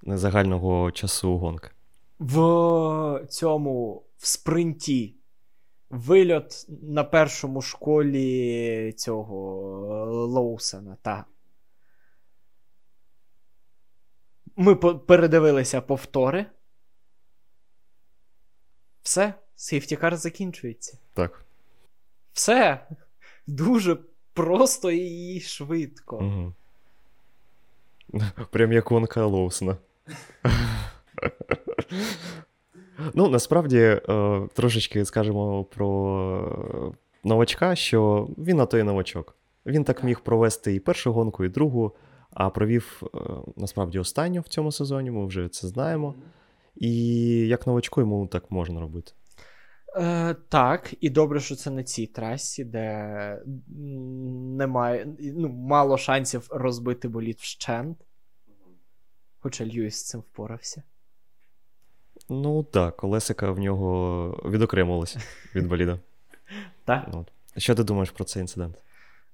[0.03, 1.69] не загального часу гонки.
[2.19, 5.15] В цьому в спринті
[5.89, 9.35] Вильот на першому школі цього
[10.25, 11.25] Лоусена, та.
[14.55, 16.45] Ми передивилися повтори.
[19.01, 20.97] Все, сейфтікар закінчується.
[21.13, 21.45] Так.
[22.33, 22.87] Все.
[23.47, 23.97] Дуже
[24.33, 26.17] просто і швидко.
[26.17, 26.53] Угу.
[28.51, 29.77] Прям як Вонка Лоусена.
[33.13, 34.01] Ну, насправді, е,
[34.53, 36.89] трошечки скажемо про
[37.23, 39.35] новачка, що він на той новачок.
[39.65, 41.95] Він так міг провести і першу гонку, і другу,
[42.35, 43.19] а провів е,
[43.55, 46.15] насправді останню в цьому сезоні, ми вже це знаємо.
[46.75, 46.97] І
[47.47, 49.11] як новачку йому так можна робити.
[49.97, 53.41] Е, Так, і добре, що це на цій трасі, де
[54.57, 57.97] немає ну, мало шансів розбити боліт вщент.
[59.39, 60.83] Хоча Льюіс з цим впорався.
[62.29, 65.19] Ну так, колесика в нього відокремилося
[65.55, 65.99] від боліда.
[66.85, 67.09] Так.
[67.57, 68.81] Що ти думаєш про цей інцидент?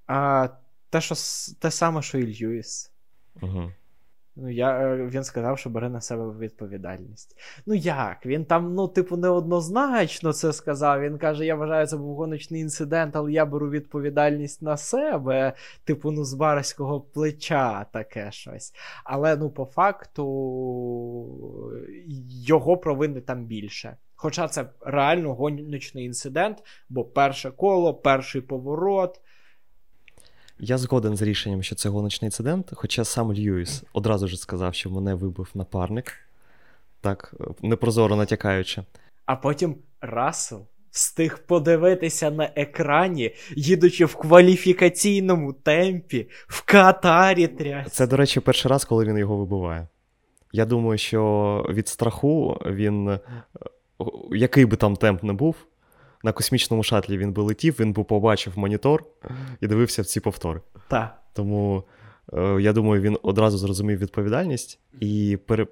[0.06, 0.48] А,
[0.90, 1.14] Те, що
[1.58, 2.91] те саме, що і Льюіс.
[3.42, 3.70] Угу.
[4.36, 7.36] Ну, я, е, Він сказав, що бере на себе відповідальність.
[7.66, 8.26] Ну як?
[8.26, 11.00] Він там, ну, типу, неоднозначно це сказав.
[11.00, 15.52] Він каже: я вважаю, це був гоночний інцидент, але я беру відповідальність на себе,
[15.84, 18.74] типу, ну, з барського плеча таке щось.
[19.04, 20.24] Але ну, по факту
[22.46, 23.96] його провини там більше.
[24.14, 29.20] Хоча це реально гоночний інцидент, бо перше коло, перший поворот.
[30.64, 34.90] Я згоден з рішенням, що це гоночний інцидент, хоча сам Льюіс одразу ж сказав, що
[34.90, 36.12] мене вибив напарник,
[37.00, 38.82] так, непрозоро натякаючи.
[39.26, 47.90] А потім Рассел встиг подивитися на екрані, їдучи в кваліфікаційному темпі, в Катарі трясся.
[47.90, 49.88] Це, до речі, перший раз, коли він його вибиває.
[50.52, 53.20] Я думаю, що від страху він, е,
[54.30, 55.56] який би там темп не був,
[56.22, 59.04] на космічному шатлі він би летів, він би побачив монітор
[59.60, 60.60] і дивився в ці повтори.
[60.88, 61.22] Так.
[61.32, 61.84] Тому
[62.32, 65.66] е, я думаю, він одразу зрозумів відповідальність і пере,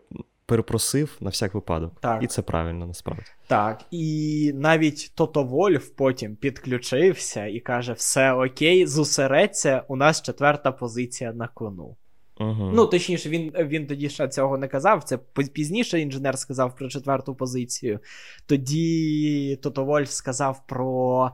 [0.46, 2.00] перепросив на всяк випадок.
[2.00, 2.22] Так.
[2.22, 3.22] І це правильно насправді.
[3.46, 3.84] Так.
[3.90, 11.32] І навіть Тото Вольф потім підключився і каже: все окей, зосередься, у нас четверта позиція
[11.32, 11.96] на кону.
[12.40, 12.70] Угу.
[12.74, 15.04] Ну, точніше, він він тоді ще цього не казав.
[15.04, 15.18] Це
[15.52, 17.98] пізніше інженер сказав про четверту позицію.
[18.46, 21.30] Тоді Тото Вольф сказав про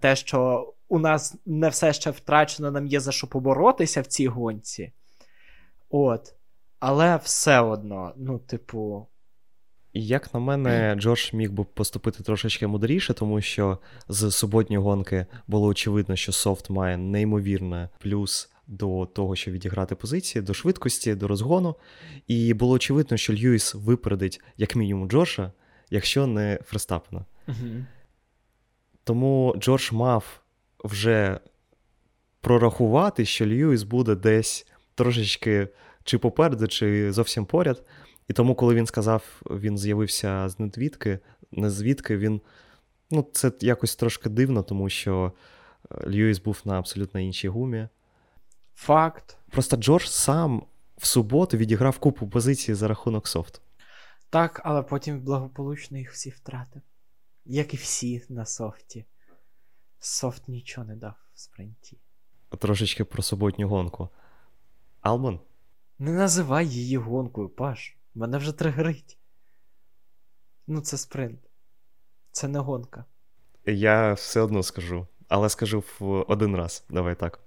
[0.00, 4.26] те, що у нас не все ще втрачено, нам є за що поборотися в цій
[4.26, 4.92] гонці.
[5.90, 6.34] От.
[6.80, 9.06] Але все одно, ну, типу.
[9.94, 15.66] Як на мене, Джордж міг би поступити трошечки мудріше, тому що з суботньої гонки було
[15.66, 21.76] очевидно, що софт має неймовірне плюс до того, щоб відіграти позиції, до швидкості, до розгону.
[22.26, 25.52] І було очевидно, що Льюіс випередить як мінімум Джорджа,
[25.90, 27.24] якщо не Ферстапена.
[27.48, 27.84] Угу.
[29.04, 30.40] Тому Джордж мав
[30.84, 31.40] вже
[32.40, 35.68] прорахувати, що Льюіс буде десь трошечки
[36.04, 37.82] чи попереду, чи зовсім поряд.
[38.28, 41.18] І тому, коли він сказав, він з'явився з недвідки,
[41.52, 42.40] не звідки він.
[43.10, 45.32] Ну, це якось трошки дивно, тому що
[45.90, 47.88] е, Льюіс був на абсолютно іншій гумі.
[48.82, 49.36] Факт.
[49.50, 50.66] Просто Джордж сам
[50.96, 53.60] в суботу відіграв купу позицій за рахунок софту.
[54.30, 56.82] Так, але потім благополучно їх всі втратив.
[57.44, 59.04] Як і всі на софті.
[59.98, 61.98] Софт нічого не дав в спринті.
[62.58, 64.08] Трошечки про суботню гонку.
[65.00, 65.40] Алман?
[65.98, 67.96] Не називай її гонкою, Паш.
[68.14, 69.18] Мене вже тригерить.
[70.66, 71.40] Ну, це спринт.
[72.32, 73.04] Це не гонка.
[73.66, 76.84] Я все одно скажу, але скажу в один раз.
[76.88, 77.40] Давай так.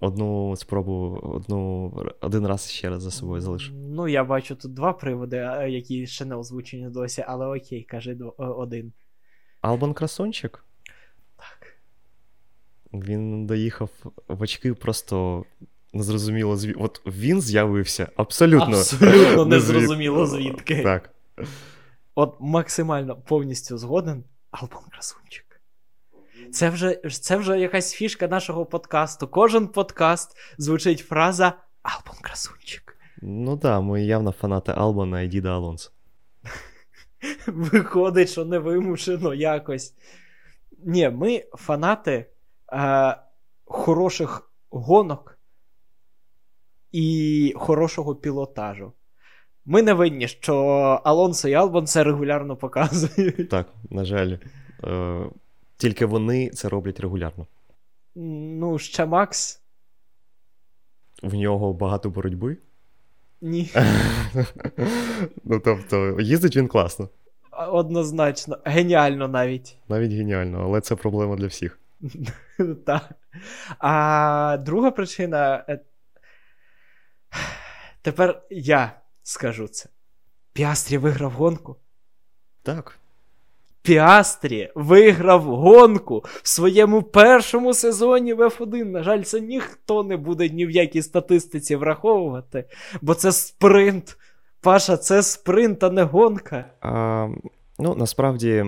[0.00, 3.72] Одну спробу, одну, один раз ще раз за собою залишу.
[3.74, 5.36] Ну, я бачу тут два приводи,
[5.68, 8.92] які ще не озвучені досі, але окей, кажи один.
[9.60, 10.64] Албан Красончик?
[11.36, 11.76] Так.
[12.92, 13.90] Він доїхав
[14.28, 15.44] в очки просто
[15.92, 16.82] незрозуміло звідки.
[16.82, 20.82] От він з'явився абсолютно Абсолютно незрозуміло звідки.
[20.82, 21.10] Так.
[22.14, 24.24] От максимально повністю згоден.
[24.50, 25.47] Албан Красунчик.
[26.52, 29.28] Це вже це вже якась фішка нашого подкасту.
[29.28, 32.98] Кожен подкаст звучить фраза Албан Красунчик.
[33.22, 35.90] Ну так, да, ми явно фанати Албана і Діда Алонсо.
[37.46, 39.94] Виходить, що невимушено якось.
[40.84, 42.26] Ні, ми фанати
[42.72, 43.16] е,
[43.64, 45.38] хороших гонок
[46.92, 48.92] і хорошого пілотажу.
[49.64, 50.56] Ми не винні, що
[51.04, 53.48] Алонсо і Албан це регулярно показують.
[53.48, 54.36] Так, на жаль.
[54.84, 55.24] Е,
[55.78, 57.46] тільки вони це роблять регулярно.
[58.14, 59.62] Ну, ще Макс.
[61.22, 62.56] В нього багато боротьби.
[63.40, 63.70] Ні.
[65.44, 67.08] Ну, тобто, їздить він класно.
[67.50, 69.76] Однозначно, геніально навіть.
[69.88, 71.78] Навіть геніально, але це проблема для всіх.
[72.86, 73.10] Так.
[73.78, 75.64] А друга причина.
[75.68, 75.80] Е,
[78.02, 79.88] тепер я скажу це.
[80.52, 81.76] Піастрі виграв гонку.
[82.62, 82.98] Так.
[83.88, 88.84] Піастрі виграв гонку в своєму першому сезоні в F1.
[88.84, 92.64] На жаль, це ніхто не буде ні в якій статистиці враховувати,
[93.02, 94.18] бо це спринт.
[94.60, 96.64] Паша, це спринт, а не гонка.
[96.80, 97.28] А,
[97.78, 98.64] Ну, насправді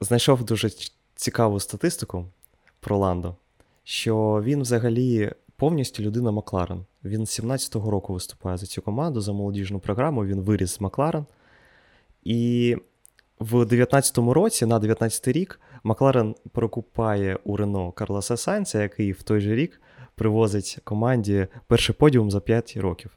[0.00, 0.70] знайшов дуже
[1.14, 2.24] цікаву статистику
[2.80, 3.36] про Ландо,
[3.84, 6.84] що він взагалі повністю людина Макларен.
[7.04, 11.26] Він з 17-го року виступає за цю команду, за молодіжну програму, він виріс з Макларен.
[12.24, 12.76] І
[13.40, 19.40] в 19-му році, на 19-й рік, Макларен прокупає у Рено Карлоса Сайнца, який в той
[19.40, 19.80] же рік
[20.14, 23.10] привозить команді перший подіум за 5 років.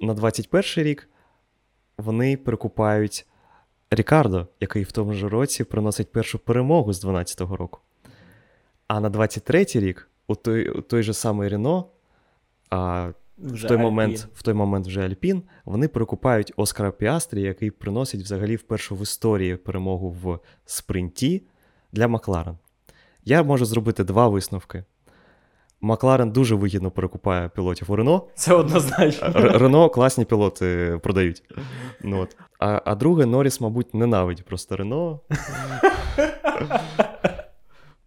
[0.00, 1.08] На 21-й рік
[1.98, 3.26] вони прикупають
[3.90, 7.80] Рікардо, який в тому ж році приносить першу перемогу з 12-го року.
[8.86, 11.86] А на 23-й рік у той у той же самий Рено,
[12.70, 13.10] а
[13.42, 18.22] вже в той момент в той момент вже Альпін, вони прикупають Оскара Піастрі, який приносить
[18.22, 21.42] взагалі вперше в історії перемогу в спринті
[21.92, 22.56] для Макларен.
[23.24, 24.84] Я можу зробити два висновки.
[25.80, 28.26] Макларен дуже вигідно перекупає пілотів у Рено.
[28.34, 29.32] Це однозначно.
[29.34, 31.42] Рено класні пілоти продають.
[32.02, 32.36] Ну, от.
[32.58, 35.20] А а друге, Норріс, мабуть, ненавидить просто Рено.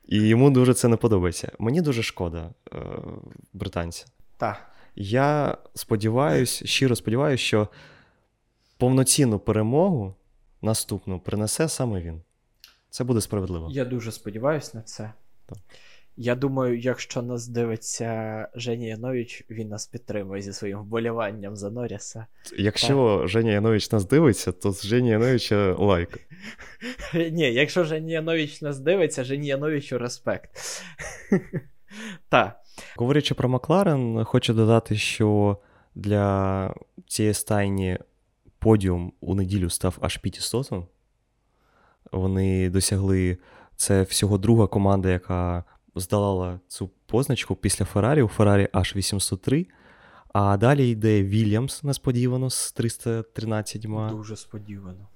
[0.07, 1.51] І йому дуже це не подобається.
[1.59, 2.77] Мені дуже шкода, е,
[3.53, 4.05] британця.
[4.37, 4.74] Так.
[4.95, 7.67] Я сподіваюся, щиро сподіваюся, що
[8.77, 10.15] повноцінну перемогу
[10.61, 12.21] наступну принесе саме він.
[12.89, 13.67] Це буде справедливо.
[13.71, 15.13] Я дуже сподіваюся на це.
[15.45, 15.57] Так.
[16.17, 22.25] Я думаю, якщо нас дивиться Женя Янович, він нас підтримує зі своїм вболіванням за Норріса.
[22.57, 23.27] Якщо так.
[23.27, 26.19] Женя Янович нас дивиться, то з Жені Яновича лайк.
[27.13, 30.51] Ні, якщо Женя Янович нас дивиться, Жені Яновичу респект.
[32.29, 32.64] Так.
[32.97, 35.57] Говорячи про Макларен, хочу додати, що
[35.95, 36.73] для
[37.07, 37.97] цієї стайні
[38.59, 40.85] подіум у неділю став аж Пітістосом.
[42.11, 43.37] Вони досягли
[43.75, 45.63] це всього друга команда, яка
[45.95, 48.21] здолала цю позначку після Феррарі.
[48.21, 49.65] У Феррарі аж 803.
[50.33, 53.81] А далі йде Вільямс несподівано з 313.
[54.11, 55.07] Дуже сподівано.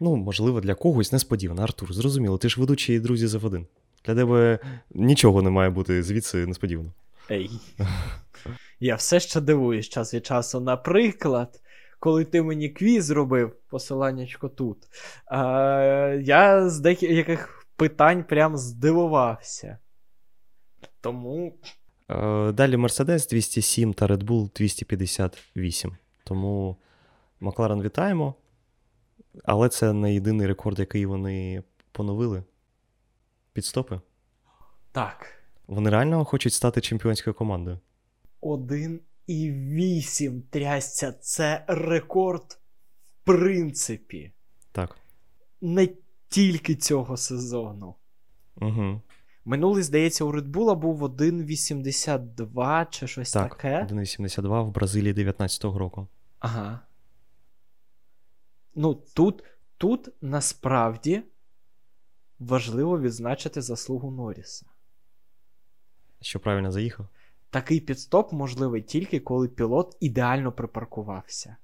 [0.00, 1.62] Ну, можливо, для когось несподівано.
[1.62, 3.66] Артур, зрозуміло, ти ж ведучий друзі за один.
[4.04, 4.58] Для тебе
[4.90, 6.92] нічого не має бути звідси несподівано.
[7.30, 7.50] Ей.
[8.80, 10.60] Я все ще дивуюсь час від часу.
[10.60, 11.60] Наприклад,
[11.98, 14.78] коли ти мені квіз зробив, посиланнячко тут,
[15.26, 15.40] а,
[16.22, 19.78] я з деяких питань прям здивувався.
[21.00, 21.54] Тому.
[22.08, 25.96] Е, далі Mercedes 207 та Red Bull 258.
[26.24, 26.76] Тому
[27.40, 28.34] Макларен вітаємо.
[29.44, 32.42] Але це не єдиний рекорд, який вони поновили.
[33.52, 34.00] Підстопи.
[34.92, 35.26] Так.
[35.66, 37.78] Вони реально хочуть стати чемпіонською командою.
[38.42, 42.56] 1,8 трясця це рекорд, в
[43.24, 44.32] принципі.
[44.72, 44.98] Так.
[45.60, 45.88] Не
[46.28, 47.94] тільки цього сезону.
[48.56, 49.00] Угу.
[49.44, 53.86] Минулий, здається, у Bull був 1,82 чи щось так, таке.
[53.90, 56.08] 1,82 в Бразилії 19-го року.
[56.38, 56.80] Ага.
[58.74, 59.44] Ну, тут,
[59.76, 61.22] тут насправді
[62.40, 64.66] важливо відзначити заслугу Норріса.
[66.20, 67.06] Що правильно заїхав?
[67.50, 71.56] Такий підстоп можливий тільки коли пілот ідеально припаркувався.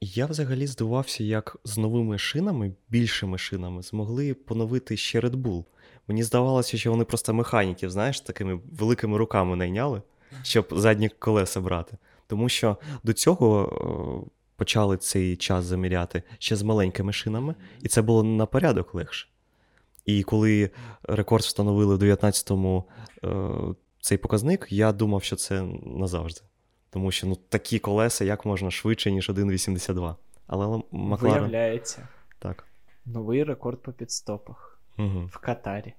[0.00, 5.64] Я взагалі здивувався, як з новими шинами, більшими шинами, змогли поновити ще Red Bull.
[6.08, 10.02] Мені здавалося, що вони просто механіків, знаєш, такими великими руками найняли,
[10.42, 11.96] щоб задні колеса брати.
[12.26, 18.22] Тому що до цього почали цей час заміряти ще з маленькими шинами, і це було
[18.22, 19.29] на порядок легше.
[20.10, 20.70] І коли
[21.02, 22.84] рекорд встановили в 19-му
[23.24, 23.28] е,
[24.00, 26.40] цей показник, я думав, що це назавжди.
[26.90, 30.14] Тому що ну, такі колеса як можна швидше, ніж 1,82.
[30.46, 31.38] Але Макларен...
[31.38, 32.08] Виявляється.
[32.38, 32.64] Так.
[33.06, 35.30] Новий рекорд по підстопах угу.
[35.32, 35.94] в Катарі.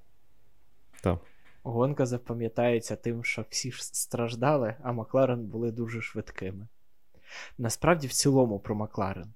[1.01, 1.19] Так.
[1.63, 6.67] Гонка запам'ятається тим, що всі ж страждали, а Макларен були дуже швидкими.
[7.57, 9.33] Насправді, в цілому, про Макларен.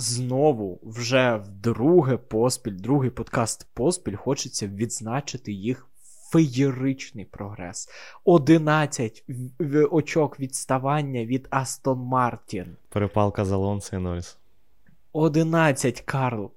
[0.00, 5.86] Знову, вже вдруге поспіль, другий подкаст поспіль, хочеться відзначити їх
[6.32, 7.88] феєричний прогрес.
[8.24, 9.24] 11
[9.90, 12.76] очок відставання від Астон Мартін.
[12.88, 14.38] Перепалка з Алонсо і Норріс.
[15.12, 16.50] 11 Карл.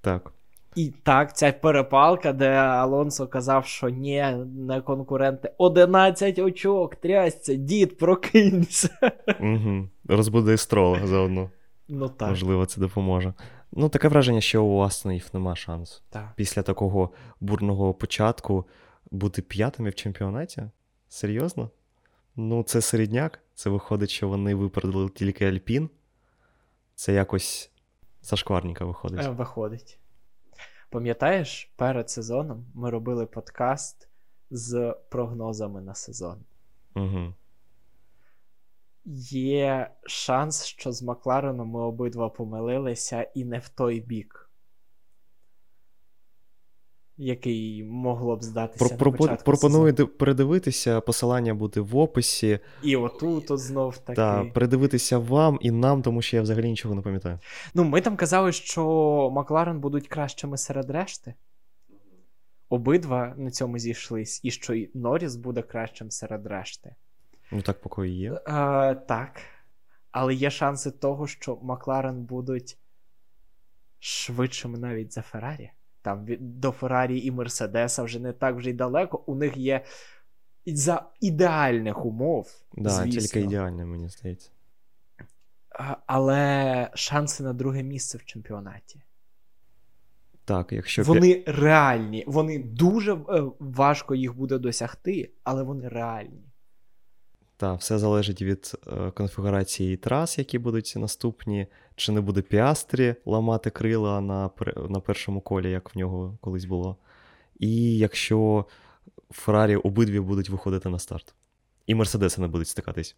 [0.00, 0.32] Так.
[0.74, 4.26] І так, ця перепалка, де Алонсо казав, що ні,
[4.56, 5.52] не конкуренти.
[5.58, 8.88] 11 очок, трясця, дід, прокинься.
[9.40, 9.88] Угу.
[10.08, 11.50] Розбуди строла заодно.
[11.88, 12.28] Ну так.
[12.28, 13.34] Можливо, це допоможе.
[13.72, 16.02] Ну, таке враження, що у Астонів нема шансу.
[16.10, 16.28] так.
[16.36, 17.10] Після такого
[17.40, 18.66] бурного початку
[19.10, 20.62] бути п'ятими в чемпіонаті?
[21.08, 21.70] Серйозно?
[22.36, 23.40] Ну, це середняк.
[23.54, 25.90] Це виходить, що вони випередили тільки Альпін.
[26.94, 27.70] Це якось
[28.22, 29.20] зашкварненько виходить.
[29.24, 29.98] Е, Виходить.
[30.90, 34.08] Пам'ятаєш, перед сезоном ми робили подкаст
[34.50, 36.38] з прогнозами на сезон.
[36.96, 37.34] Угу.
[39.06, 44.50] Є шанс, що з Маклареном ми обидва помилилися і не в той бік,
[47.16, 48.84] який могло б здатися.
[48.84, 50.08] на початку Пропоную сезону.
[50.08, 52.58] передивитися, посилання буде в описі.
[52.82, 54.16] І отут от знов таки.
[54.16, 57.38] Та передивитися вам і нам, тому що я взагалі нічого не пам'ятаю.
[57.74, 61.34] Ну, ми там казали, що Макларен будуть кращими серед решти.
[62.68, 66.94] Обидва на цьому зійшлись, і що і Норріс буде кращим серед решти.
[67.52, 68.32] Ну так поки є.
[68.32, 69.40] Е, так.
[70.10, 72.78] Але є шанси того, що Макларен будуть
[73.98, 75.70] швидшими навіть за Феррарі.
[76.02, 79.24] Там до Феррарі і Мерседеса вже не так вже й далеко.
[79.26, 79.84] У них є
[80.66, 82.64] за ідеальних умов.
[82.76, 83.20] Да, звісно.
[83.20, 84.50] тільки ідеально, мені здається.
[86.06, 89.02] Але шанси на друге місце в чемпіонаті.
[90.44, 92.24] Так, якщо Вони реальні.
[92.26, 96.44] Вони дуже е, важко їх буде досягти, але вони реальні.
[97.56, 103.70] Та, все залежить від е, конфігурації трас, які будуть наступні, чи не буде піастрі ламати
[103.70, 104.50] крила на,
[104.88, 106.96] на першому колі, як в нього колись було.
[107.58, 108.66] І якщо
[109.30, 111.34] Феррарі обидві будуть виходити на старт.
[111.86, 113.16] І Мерседеси не будуть стикатись.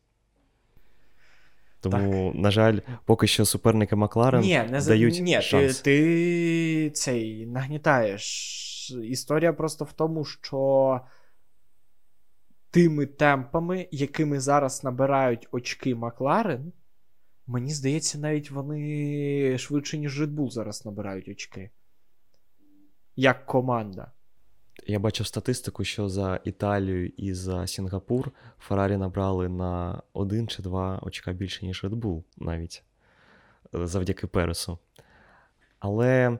[1.80, 8.90] Тому, на жаль, поки що суперники Макларен Ні, не дають Ні, ти, ти цей нагнітаєш.
[9.04, 11.00] Історія просто в тому, що
[12.76, 16.72] тими темпами, якими зараз набирають очки Макларен,
[17.46, 21.70] мені здається, навіть вони швидше, ніж Red Bull зараз набирають очки.
[23.16, 24.12] Як команда.
[24.86, 30.98] Я бачив статистику, що за Італію і за Сінгапур Феррарі набрали на один чи два
[31.02, 32.84] очка більше, ніж Red Bull навіть
[33.74, 34.78] е, завдяки Пересу.
[35.78, 36.38] Але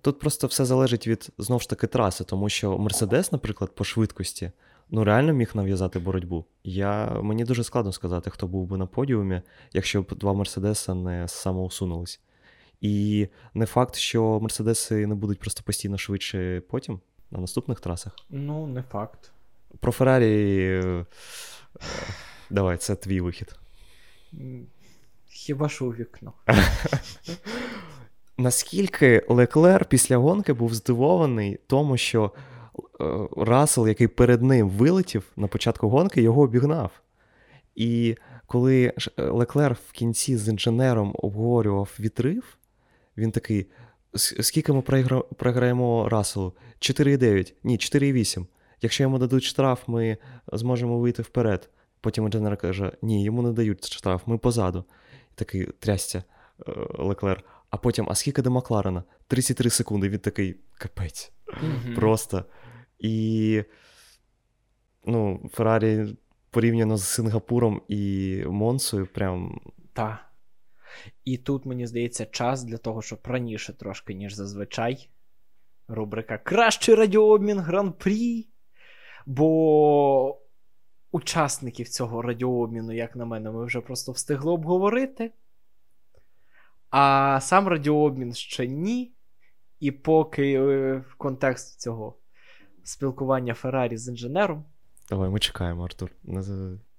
[0.00, 4.52] тут просто все залежить від знову ж таки траси, тому що Мерседес, наприклад, по швидкості,
[4.90, 6.44] ну реально міг нав'язати боротьбу.
[6.64, 11.28] Я, мені дуже складно сказати, хто був би на подіумі, якщо б два Мерседеса не
[11.28, 12.20] самоусунулись.
[12.80, 18.12] І не факт, що Мерседеси не будуть просто постійно швидше потім на наступних трасах.
[18.30, 19.32] Ну, не факт.
[19.80, 20.56] Про Феррарі.
[20.84, 21.06] е,
[22.50, 23.56] Давай, це твій вихід.
[25.28, 26.32] Хіба що у вікно.
[28.38, 32.32] Наскільки Леклер після гонки був здивований тому, що
[33.00, 36.90] е, Рассел, який перед ним вилетів на початку гонки, його обігнав.
[37.74, 38.16] І
[38.46, 42.56] коли е, Леклер в кінці з інженером обговорював відрив,
[43.16, 43.66] він такий:
[44.14, 44.82] скільки ми
[45.36, 46.52] програємо Расселу?
[46.80, 47.52] 4,9.
[47.64, 48.46] Ні, 4,8.
[48.82, 50.16] Якщо йому дадуть штраф, ми
[50.52, 51.70] зможемо вийти вперед.
[52.00, 54.84] Потім інженер каже: ні, йому не дають штраф, ми позаду.
[55.32, 56.24] І такий трясся
[56.68, 57.44] е, Леклер.
[57.70, 59.02] А потім, а скільки до Макларена?
[59.26, 60.08] 33 секунди.
[60.08, 61.32] Він такий капець.
[61.62, 61.94] Мгм.
[61.94, 62.44] Просто.
[62.98, 63.64] І
[65.04, 66.16] ну, Феррарі
[66.50, 69.60] порівняно з Сингапуром і Монсою, прям
[69.92, 70.26] Та.
[71.24, 75.08] І тут, мені здається, час для того, щоб раніше трошки, ніж зазвичай.
[75.88, 78.46] Рубрика Кращий радіообмін Гран-прі.
[79.26, 80.38] Бо
[81.10, 85.32] учасників цього радіообміну, як на мене, ми вже просто встигли обговорити.
[86.90, 89.12] А сам радіообмін ще ні.
[89.80, 92.16] І поки е, контекст цього
[92.86, 94.64] спілкування Феррарі з інженером
[95.08, 96.10] давай, ми чекаємо, Артур.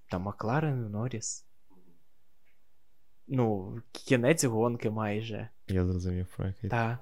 [0.09, 1.45] Та Макларен і Норріс.
[3.27, 5.49] Ну, кінець гонки майже.
[5.67, 6.69] Я зрозумів про який.
[6.69, 6.97] Так.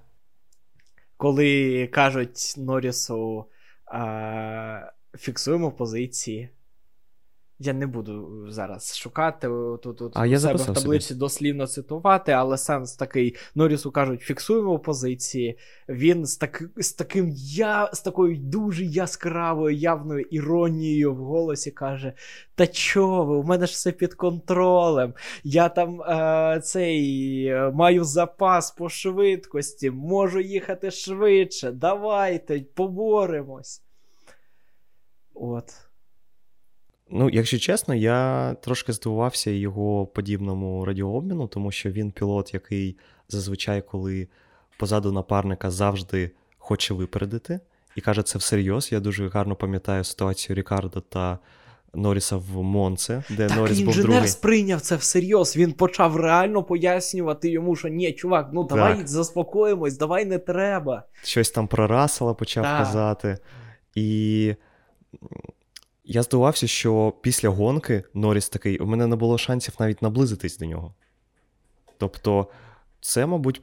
[1.17, 3.45] Коли кажуть Норрісу,
[3.85, 6.49] а, фіксуємо позиції.
[7.59, 12.31] Я не буду зараз шукати тут, тут А у я себе в таблиці дослівно цитувати,
[12.31, 15.57] але сенс такий: Норрісу кажуть, фіксуємо позиції.
[15.89, 22.13] Він з, так, з таким я, з такою дуже яскравою явною іронією в голосі каже:
[22.55, 25.13] Та чо ви, у мене ж все під контролем.
[25.43, 31.71] Я там е, цей е, маю запас по швидкості, можу їхати швидше.
[31.71, 33.81] Давайте, поборемось.
[35.33, 35.84] От.
[37.09, 42.97] Ну, якщо чесно, я трошки здивувався його подібному радіообміну, тому що він пілот, який
[43.29, 44.27] зазвичай, коли
[44.77, 47.59] позаду напарника завжди хоче випередити,
[47.95, 48.91] і каже це всерйоз.
[48.91, 51.39] Я дуже гарно пам'ятаю ситуацію Рікардо та
[51.93, 54.27] Норріса в Монце, де так, Норріс був інженер другий.
[54.29, 55.57] сприйняв це всерйоз.
[55.57, 59.07] Він почав реально пояснювати йому, що ні, чувак, ну давай Так.
[59.07, 61.03] заспокоїмось, давай не треба.
[61.23, 62.77] Щось там про Рассела почав Так.
[62.77, 63.37] казати.
[63.95, 64.55] І
[66.05, 70.65] я здивувався, що після гонки Норріс такий, у мене не було шансів навіть наблизитись до
[70.65, 70.93] нього.
[71.97, 72.47] Тобто,
[73.01, 73.61] це, мабуть,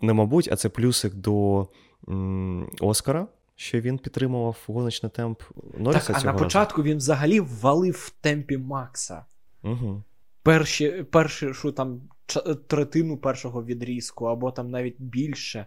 [0.00, 1.68] не мабуть, а це плюсик до
[2.08, 3.26] м, Оскара,
[3.56, 5.42] що він підтримував гоночний темп
[5.78, 9.24] Норріса так, а цього на початку він взагалі ввалив в темпі Макса.
[9.62, 10.02] Угу.
[10.42, 15.66] Перші, першу там ч- третину першого відрізку, або там навіть більше.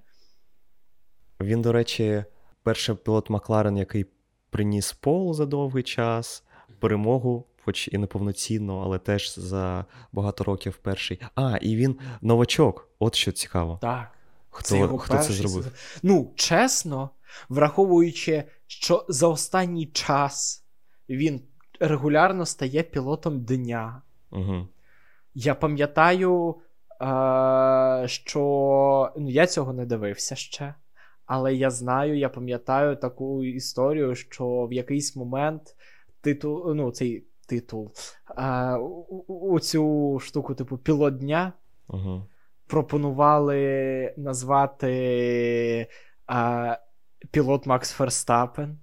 [1.42, 2.24] Він, до речі,
[2.64, 4.06] перший пілот Макларен, який
[4.50, 6.44] приніс пол за довгий час,
[6.80, 11.22] перемогу, хоч і неповноцінно, але теж за багато років перший.
[11.36, 12.90] А, і він новачок.
[13.00, 13.80] От що цікаво.
[13.82, 14.12] Так.
[14.50, 15.72] Хто Це хто це зробив?
[16.04, 17.10] Ну, чесно,
[17.50, 20.66] враховуючи, що за останній час
[21.10, 21.42] він
[21.80, 24.02] регулярно стає пілотом дня.
[24.32, 24.68] Угу.
[25.34, 26.56] Я пам'ятаю,
[27.02, 30.74] е- що ну, я цього не дивився ще.
[31.26, 35.76] Але я знаю, я пам'ятаю таку історію, що в якийсь момент
[36.22, 37.92] титул, ну, цей титул,
[38.38, 38.78] е-
[39.28, 41.54] у- цю штуку, типу, пілот дня
[41.88, 42.26] Угу.
[42.68, 45.88] пропонували назвати
[46.28, 46.78] а,
[47.32, 48.78] пілот Макс Ферстапен.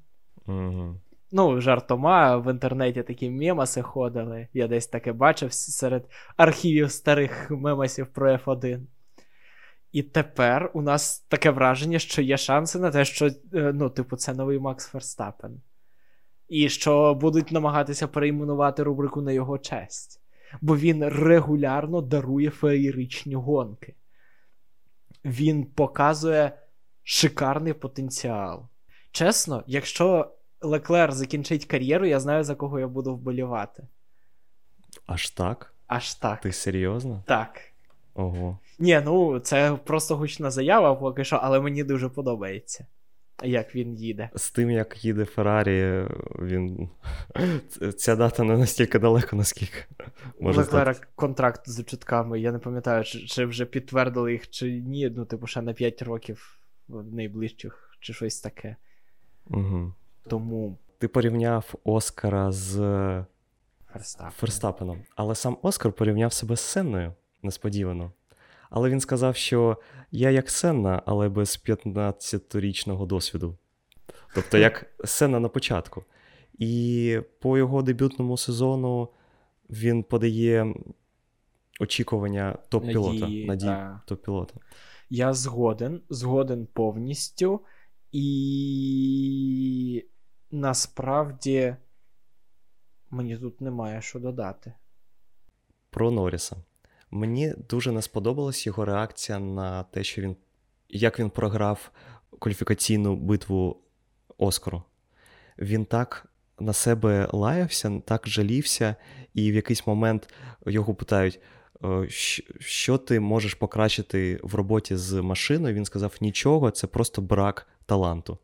[0.46, 0.94] Угу.
[1.32, 4.48] Ну, жартома, в інтернеті такі мемаси ходили.
[4.52, 8.80] Я десь таке бачив серед архівів старих мемасів про F1.
[9.92, 14.16] І тепер у нас таке враження, що є шанси на те, що е, ну, типу,
[14.16, 15.60] це новий Макс Ферстапен.
[16.48, 20.20] І що будуть намагатися перейменувати рубрику на його честь.
[20.60, 23.94] Бо він регулярно дарує феєричні гонки.
[25.24, 26.58] Він показує
[27.02, 28.68] шикарний потенціал.
[29.10, 33.88] Чесно, якщо Леклер закінчить кар'єру, я знаю, за кого я буду вболівати.
[35.06, 35.74] Аж так?
[35.86, 36.40] Аж так.
[36.40, 37.22] Ти серйозно?
[37.26, 37.71] Так.
[38.14, 38.58] Ого.
[38.78, 42.86] Ні, ну це просто гучна заява поки що, але мені дуже подобається,
[43.42, 44.30] як він їде.
[44.34, 46.06] З тим, як їде Феррарі,
[46.38, 46.88] він.
[47.96, 49.84] Ця дата не настільки далеко, наскільки.
[50.40, 51.08] Може Леклера стати.
[51.14, 52.40] контракт з чутками.
[52.40, 55.10] Я не пам'ятаю, чи, чи вже підтвердили їх, чи ні.
[55.16, 56.58] Ну, типу, ще на 5 років
[56.88, 58.76] найближчих, чи щось таке.
[59.46, 59.94] Угу.
[60.28, 62.76] Тому Ти порівняв Оскара з
[63.92, 64.32] Ферстапен.
[64.36, 68.12] Ферстапеном, але сам Оскар порівняв себе з Сенною несподівано.
[68.70, 69.76] Але він сказав, що
[70.10, 73.56] я як Сенна, але без 15-річного досвіду.
[74.34, 76.04] Тобто, як Сенна на початку.
[76.58, 79.08] І по його дебютному сезону
[79.70, 80.74] він подає
[81.80, 83.20] очікування топ-пілота.
[83.20, 84.02] Надії, Надії та.
[84.06, 84.54] топ-пілота.
[85.10, 87.60] Я згоден, згоден повністю.
[88.12, 90.06] І
[90.50, 91.76] насправді
[93.10, 94.72] мені тут немає що додати.
[95.90, 96.56] Про Норріса.
[97.14, 100.36] Мені дуже не сподобалась його реакція на те, що він
[100.88, 101.90] як він програв
[102.38, 103.76] кваліфікаційну битву
[104.38, 104.82] Оскару.
[105.58, 106.26] Він так
[106.60, 108.96] на себе лаявся, так жалівся,
[109.34, 110.34] і в якийсь момент
[110.66, 111.40] його питають,
[111.84, 112.06] е,
[112.60, 115.74] що ти можеш покращити в роботі з машиною.
[115.74, 118.38] Він сказав: нічого, це просто брак таланту.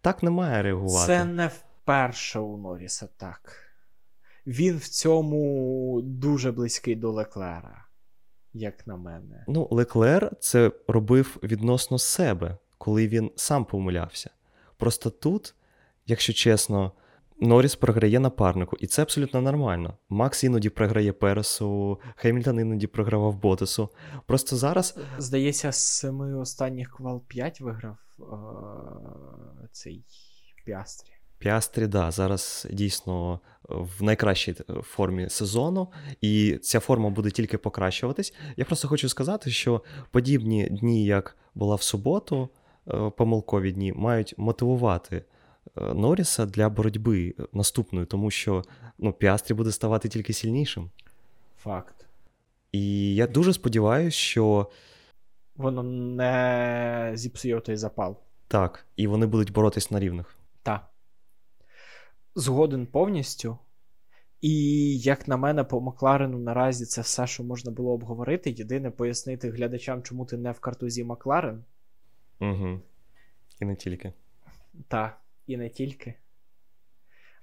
[0.00, 1.06] Так не має реагувати.
[1.06, 3.69] Це не вперше у Норріса так.
[4.46, 7.84] Він в цьому дуже близький до Леклера,
[8.52, 9.44] як на мене.
[9.48, 14.30] Ну, Леклер це робив відносно себе, коли він сам помилявся.
[14.76, 15.54] Просто тут,
[16.06, 16.92] якщо чесно,
[17.42, 19.94] Норріс програє напарнику, і це абсолютно нормально.
[20.08, 23.88] Макс іноді програє Пересу, Хемільтон іноді програвав Ботасу.
[24.26, 30.04] Просто зараз Здається, з семи останніх квал 5 виграв е- цей
[30.64, 31.09] Піастрі.
[31.40, 35.88] Піастрі, да, зараз дійсно в найкращій формі сезону,
[36.20, 38.34] і ця форма буде тільки покращуватись.
[38.56, 42.48] Я просто хочу сказати, що подібні дні, як була в суботу,
[42.88, 45.16] е, помилкові дні, мають мотивувати
[45.76, 48.62] е, Норріса для боротьби наступної, тому що
[48.98, 50.90] ну, Піастрі буде ставати тільки сильнішим.
[51.62, 52.06] Факт.
[52.72, 54.70] І я дуже сподіваюся, що
[55.56, 58.16] Воно не зіпсує той запал.
[58.48, 60.36] так, і вони будуть боротись на рівних.
[60.62, 60.89] Та.
[62.40, 63.58] Згоден повністю.
[64.40, 64.52] І,
[64.98, 68.50] як на мене, по Макларену наразі це все, що можна було обговорити.
[68.50, 71.64] Єдине пояснити глядачам, чому ти не в картузі Макларен.
[72.40, 72.80] Угу.
[73.60, 74.12] І не тільки.
[74.88, 75.16] Та,
[75.46, 76.14] і не тільки.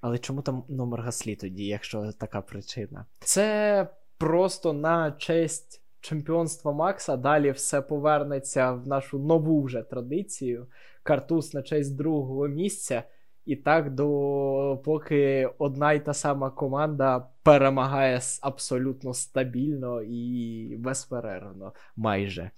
[0.01, 3.05] Але чому там номер Гаслі тоді, якщо така причина?
[3.19, 3.87] Це
[4.17, 7.17] просто на честь чемпіонства Макса.
[7.17, 10.67] Далі все повернеться в нашу нову вже традицію.
[11.03, 13.03] Картуз на честь другого місця.
[13.47, 22.51] І так, до поки одна й та сама команда перемагає абсолютно стабільно і безперервно майже.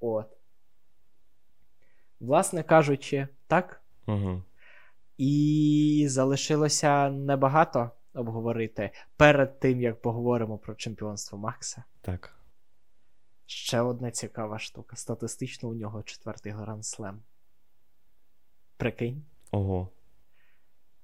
[0.00, 0.26] От.
[2.20, 3.82] Власне кажучи, так.
[4.06, 4.42] Угу.
[5.16, 11.84] І залишилося небагато обговорити перед тим, як поговоримо про чемпіонство Макса.
[12.00, 12.34] Так.
[13.46, 14.96] Ще одна цікава штука.
[14.96, 17.22] Статистично у нього четвертий grand slam.
[18.76, 19.22] Прикинь.
[19.50, 19.88] Ого.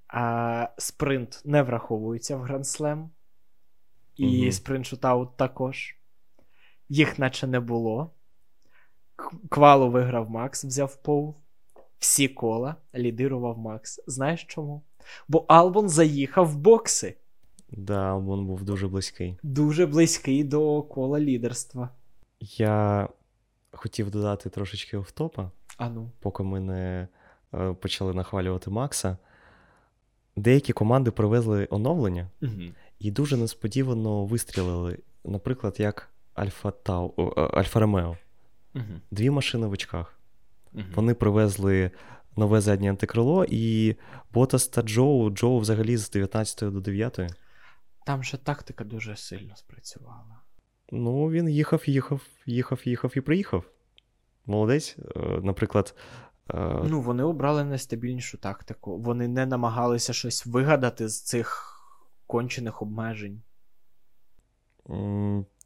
[0.09, 3.11] А спринт не враховується в grand slam.
[4.17, 4.53] І Угу.
[4.53, 5.97] sprint shootout також.
[6.89, 8.11] Їх наче не було.
[9.49, 11.35] Квалу виграв Макс, взяв pole.
[11.99, 14.01] Всі кола лідирував Макс.
[14.07, 14.83] Знаєш чому?
[15.29, 17.17] Бо Албон заїхав в бокси.
[17.71, 19.39] Да, він був дуже близький.
[19.43, 21.89] Дуже близький до кола лідерства.
[22.41, 23.09] Я
[23.73, 26.11] хотів додати трошечки офтопа, Ану.
[26.21, 27.09] поки ми не
[27.55, 29.17] е, почали нахвалювати Макса.
[30.37, 32.53] Деякі команди привезли оновлення Угу.
[32.99, 34.99] і дуже несподівано вистрілили.
[35.25, 38.17] Наприклад, як Альфа Тау, е, Альфа Ромео.
[38.75, 38.85] Угу.
[39.11, 40.19] Дві машини в очках.
[40.73, 40.85] Угу.
[40.95, 41.91] Вони привезли
[42.37, 43.97] нове заднє антикрило, і
[44.33, 47.21] Ботас та Джоу, Джоу взагалі з 19 до 9.
[48.07, 50.41] Там же тактика дуже сильно спрацювала.
[50.93, 53.65] Ну, він їхав, їхав, їхав, їхав і приїхав.
[54.47, 54.97] Молодець.
[55.17, 55.95] Е, Наприклад,
[56.85, 58.99] Ну, вони обрали найстабільнішу тактику.
[58.99, 61.71] Вони не намагалися щось вигадати з цих
[62.27, 63.43] кончених обмежень.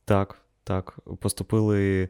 [0.04, 2.08] так, так, поступили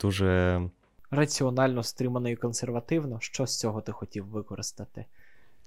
[0.00, 0.62] дуже.
[1.10, 3.20] Раціонально, стримано і консервативно.
[3.20, 5.04] Що з цього ти хотів використати?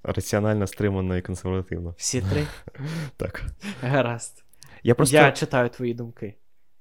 [0.02, 1.94] Раціонально стримано і консервативно.
[1.98, 2.46] Всі три?
[3.16, 3.44] Так.
[3.80, 4.44] Гаразд.
[4.82, 6.34] Я просто, Я читаю твої думки.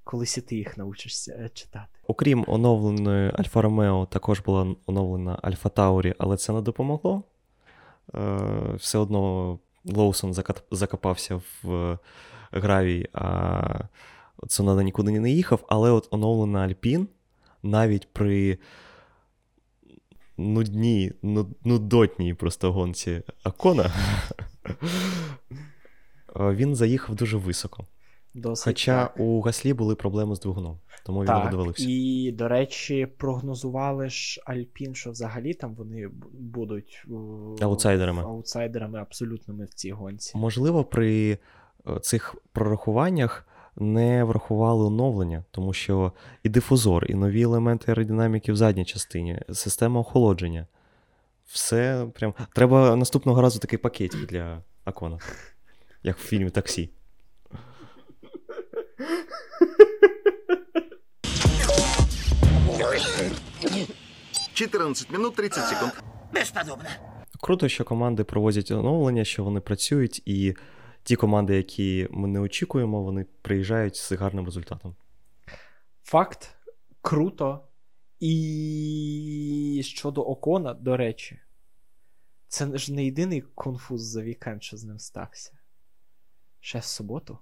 [0.07, 1.87] Колись і ти їх научишся е, читати.
[2.07, 7.23] окрім оновленої Альфа Ромео, також була оновлена Альфа Таурі, але це не допомогло.
[8.15, 8.39] Е,
[8.75, 10.33] Все одно Лоусон
[10.71, 11.97] закопався в
[12.51, 13.79] гравій, а
[14.47, 17.07] Цунода нікуди не їхав, але от оновлена Альпін
[17.63, 18.57] навіть при
[20.37, 21.13] нудній,
[21.63, 23.83] нудотній просто гонці Акона.
[26.39, 27.85] е, Він заїхав дуже високо.
[28.37, 29.19] Досить Хоча так.
[29.19, 31.85] у Гаслі були проблеми з двигуном, тому він не довелився.
[31.89, 37.05] і, до речі, прогнозували ж Альпін, що взагалі там вони будуть
[37.59, 38.21] е, Аутсайдерами.
[38.23, 40.37] аутсайдерами абсолютними в цій гонці.
[40.37, 41.37] Можливо, при
[41.87, 46.11] е, цих прорахуваннях не врахували оновлення, тому що
[46.43, 50.67] і дифузор, і нові елементи аеродинаміки в задній частині, система охолодження.
[51.45, 52.33] Все прям.
[52.55, 55.19] Треба наступного разу такий пакетик для Акона,
[56.03, 56.89] як в фільмі Таксі.
[62.69, 63.01] Ой.
[64.53, 65.91] 14 минут 30 секунд.
[66.33, 66.89] Бесподобно.
[67.41, 70.55] Круто, що команди проводять оновлення, що вони працюють, і
[71.03, 74.95] ті команди, які ми не очікуємо, вони приїжджають з гарним результатом.
[76.03, 76.55] Факт
[77.01, 77.63] круто.
[78.19, 81.39] І щодо Окона, до речі,
[82.47, 85.57] це ж не єдиний конфуз за вікенд, що з ним стався.
[86.59, 87.37] Ще в суботу,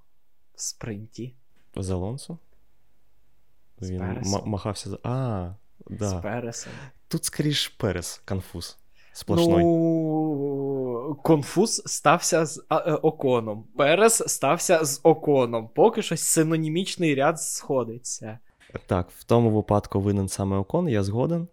[0.54, 1.36] в спринті,
[1.78, 2.38] З Алонсо?
[3.82, 5.00] Він ма- махався за.
[5.04, 5.54] А,
[5.90, 6.10] да.
[6.10, 6.74] з Пересом.
[7.08, 8.78] Тут скоріш Перес, конфуз.
[9.14, 9.64] Сплошной.
[9.64, 13.68] Ну, конфуз стався з а, е, Оконом.
[13.78, 15.70] Перес стався з Оконом.
[15.76, 18.40] Поки щось синонімічний ряд сходиться.
[18.86, 21.48] Так, в тому випадку винен саме Окон, я згоден.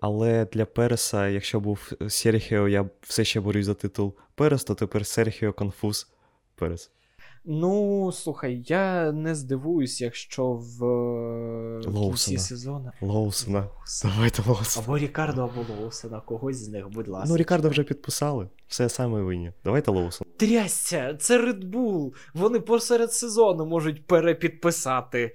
[0.00, 5.06] Але для Переса, якщо був Серхіо, я все ще борюсь за титул Перес, то тепер
[5.06, 6.08] Серхіо конфуз
[6.54, 6.90] Перес.
[7.48, 12.38] Ну, слухай, я не здивуюсь, якщо в е, кінці Лоусона.
[12.38, 12.90] сезону.
[13.00, 13.68] Лоусона.
[14.04, 14.86] Давайте Лоусона.
[14.86, 17.28] Або Рікардо, або Лоусона, когось з них, будь ласка.
[17.28, 18.48] Ну, Рікардо вже підписали.
[18.66, 19.52] Все саме винні.
[19.64, 20.30] Давайте Лоусона.
[20.36, 22.12] Трясся, це Red Bull.
[22.34, 25.34] Вони посеред сезону можуть перепідписати.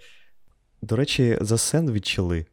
[0.81, 2.45] До речі, за сендвічили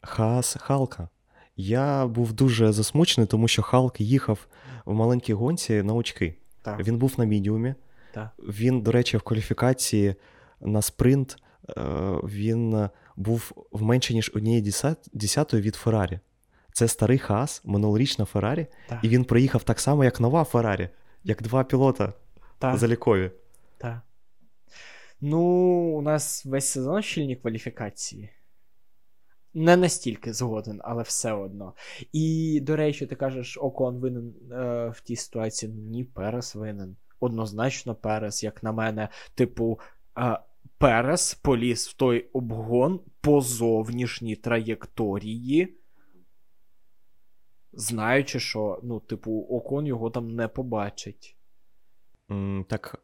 [0.00, 1.08] Хаас Халка.
[1.56, 4.46] Я був дуже засмучений, тому що Халк їхав
[4.84, 6.34] в маленькій гонці на очки.
[6.62, 7.74] Так, Він був на мідіумі.
[8.12, 8.30] Так.
[8.38, 10.14] Він, до речі, в кваліфікації
[10.60, 11.36] на спринт
[11.68, 11.82] е,
[12.24, 14.72] він був в менше, ніж однієї
[15.12, 16.20] десятої від Феррарі.
[16.72, 20.88] Це старий Хаас, минулорічна Феррарі, так, і він приїхав так само, як нова Феррарі,
[21.24, 22.12] як два пілота
[22.58, 22.76] так.
[22.76, 23.30] залікові.
[23.78, 24.00] Так.
[25.20, 25.40] Ну,
[25.98, 28.30] у нас весь сезон щільні кваліфікації.
[29.54, 31.74] Не настільки згоден, але все одно.
[32.12, 35.72] І, до речі, ти кажеш, Окон винен е, в тій ситуації.
[35.72, 36.96] Ні, Перес винен.
[37.22, 39.80] Однозначно Перес, як на мене, типу,
[40.18, 40.38] е,
[40.78, 45.76] Перес поліз в той обгон по зовнішній траєкторії.
[47.74, 51.36] знаючи, що, ну, типу, окон його там не побачить.
[52.30, 53.02] М, Так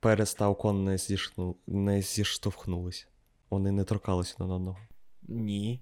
[0.00, 1.56] Перес та Окон не, зішну...
[1.66, 3.08] не зіштовхнулись.
[3.50, 4.78] Вони не торкалися один одного.
[5.22, 5.80] Ні.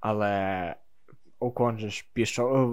[0.00, 0.76] Але
[1.40, 2.68] Окон же ж пішов, е,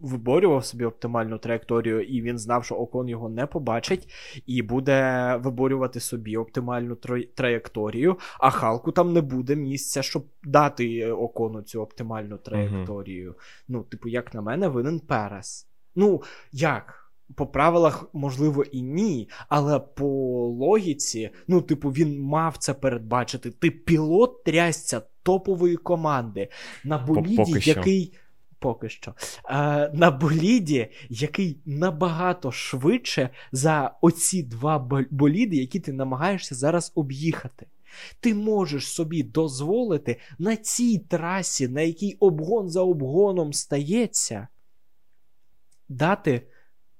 [0.00, 4.08] виборював собі оптимальну траєкторію, і він знав, що Окон його не побачить,
[4.46, 6.96] і буде виборювати собі оптимальну
[7.34, 13.34] траєкторію, а Халку там не буде місця, щоб дати Окону цю оптимальну траєкторію.
[13.68, 15.68] Ну, типу, як на мене, винен Перес.
[15.94, 16.22] Ну,
[16.52, 17.00] як?
[17.34, 20.06] По правилах, можливо, і ні, але по
[20.46, 23.50] логіці, ну, типу, він мав це передбачити.
[23.50, 26.48] Ти пілот трясця топової команди
[26.84, 28.18] на боліді, поки що.
[28.58, 29.14] Поки що.
[29.50, 34.78] Е, на боліді, який набагато швидше за оці два
[35.10, 37.66] боліди, які ти намагаєшся зараз об'їхати.
[38.20, 44.48] Ти можеш собі дозволити на цій трасі, на якій обгон за обгоном стається,
[45.88, 46.46] дати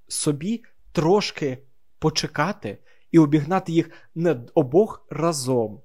[0.09, 1.59] собі трошки
[1.99, 2.79] почекати
[3.13, 5.81] і обігнати їх не обох разом,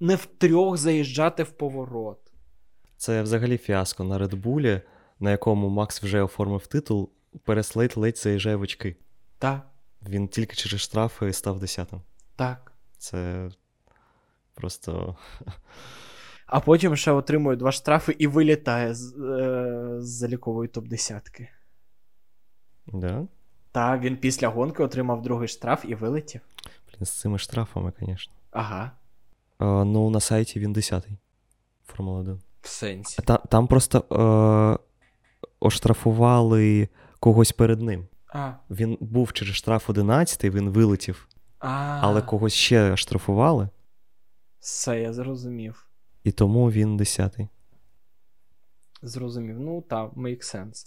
[0.00, 2.18] не втрьох заїжджати в поворот.
[2.96, 4.80] Це взагалі фіаско на Редбулі,
[5.20, 7.10] на якому Макс вже оформив титул,
[7.44, 8.96] Перес ледь заїжджає в очки.
[9.38, 9.66] Так,
[10.08, 12.00] Він тільки через штрафи став десятим.
[12.36, 12.72] так.
[12.98, 13.48] Це
[14.54, 15.16] просто.
[16.46, 21.48] А потім ще отримує два штрафи і вилітає з, е, з залікової топ-десятки.
[22.86, 23.26] Да?
[23.72, 26.40] Та він після гонки отримав другий штраф і вилетів.
[26.88, 28.32] Блін, з цими штрафами, звісно.
[28.50, 28.90] Ага.
[29.58, 31.18] А, ну, на сайті він десятий.
[31.86, 32.40] Формула 1.
[32.62, 33.22] В сенсі.
[33.22, 34.84] Та, там просто е,
[35.60, 36.88] оштрафували
[37.20, 38.06] когось перед ним.
[38.34, 38.52] А.
[38.70, 41.28] Він був через штраф 11, він вилетів,
[41.58, 41.98] А.
[42.02, 43.68] але когось ще штрафували,
[44.60, 45.86] Все, я зрозумів.
[46.24, 47.48] і тому він десятий.
[49.02, 49.60] Зрозумів.
[49.60, 50.86] Ну, так, make sense.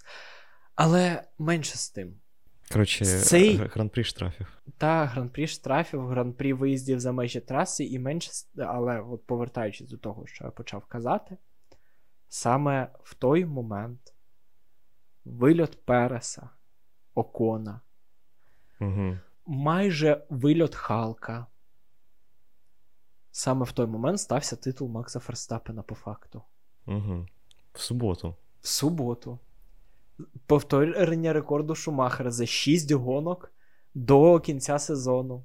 [0.74, 2.14] Але менше з тим.
[2.72, 4.62] Коротше, Цей- гран-прі штрафів.
[4.78, 10.26] Та гран-прі штрафів, гран-прі виїздів за межі траси і менше, але от повертаючись до того,
[10.26, 11.36] що я почав казати,
[12.28, 14.14] саме в той момент
[15.24, 16.48] вильот Переса,
[17.14, 17.80] Окона,
[18.80, 19.18] Угу.
[19.46, 21.46] майже вильот Халка.
[23.30, 26.42] Саме в той момент стався титул Макса Ферстапена по факту.
[26.86, 27.26] Угу.
[27.72, 28.36] В суботу.
[28.60, 29.38] В суботу.
[30.46, 33.52] Повторення рекорду Шумахера за 6 гонок
[33.94, 35.44] до кінця сезону.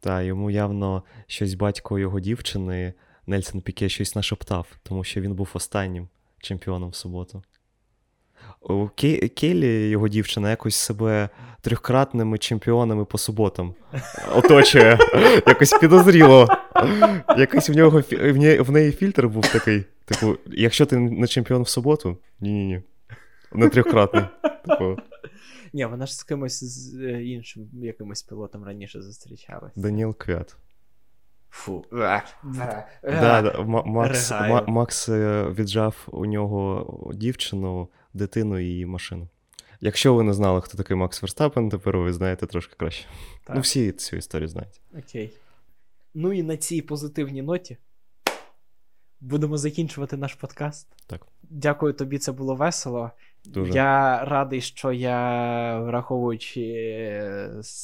[0.00, 2.94] Та йому явно щось батько його дівчини,
[3.26, 6.08] Нельсон Піке, щось нашептав, тому що він був останнім
[6.38, 7.42] чемпіоном в суботу.
[8.60, 11.28] У Ке- його дівчина, якось себе
[11.60, 13.74] трьохкратними чемпіонами по суботам
[14.34, 14.98] оточує.
[15.46, 16.48] Якось підозріло.
[17.38, 18.02] Якийсь в нього
[18.60, 19.84] в неї фільтр був такий.
[20.04, 22.80] Типу, якщо ти не чемпіон в суботу, ні-ні-ні.
[23.54, 24.24] Не трьохкратний.
[24.68, 24.96] Типу,
[25.72, 29.72] Ні, вона ж з кимось з е, іншим якимось пілотом раніше зустрічалась.
[29.76, 30.56] Даніел Квят.
[31.50, 31.84] Фу.
[31.90, 32.24] Да,
[33.02, 34.32] да, Макс,
[34.66, 39.28] Макс е, віджав у нього дівчину, дитину і машину.
[39.80, 43.06] Якщо ви не знали, хто такий Макс Верстапен, тепер ви знаєте трошки краще.
[43.44, 43.56] Так.
[43.56, 44.80] Ну, всі цю історію знають.
[44.98, 45.32] Окей.
[46.14, 47.76] Ну і на цій позитивній ноті
[49.22, 50.88] будемо закінчувати наш подкаст.
[51.06, 51.26] Так.
[51.42, 53.10] Дякую тобі, це було весело.
[53.44, 53.72] Дуже.
[53.72, 56.62] Я радий, що я, враховуючи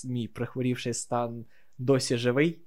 [0.05, 1.45] мій прихворівший стан,
[1.79, 2.59] досі живий.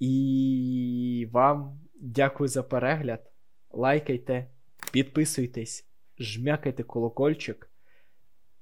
[0.00, 3.32] І вам дякую за перегляд.
[3.70, 4.46] Лайкайте,
[4.92, 5.86] підписуйтесь,
[6.18, 7.69] жмякайте колокольчик,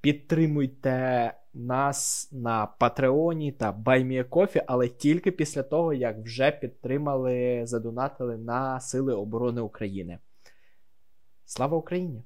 [0.01, 8.79] підтримуйте нас на Патреоні та Баймієкофі, але тільки після того, як вже підтримали, задонатили на
[8.79, 10.19] Сили оборони України.
[11.45, 12.23] Слава Україні!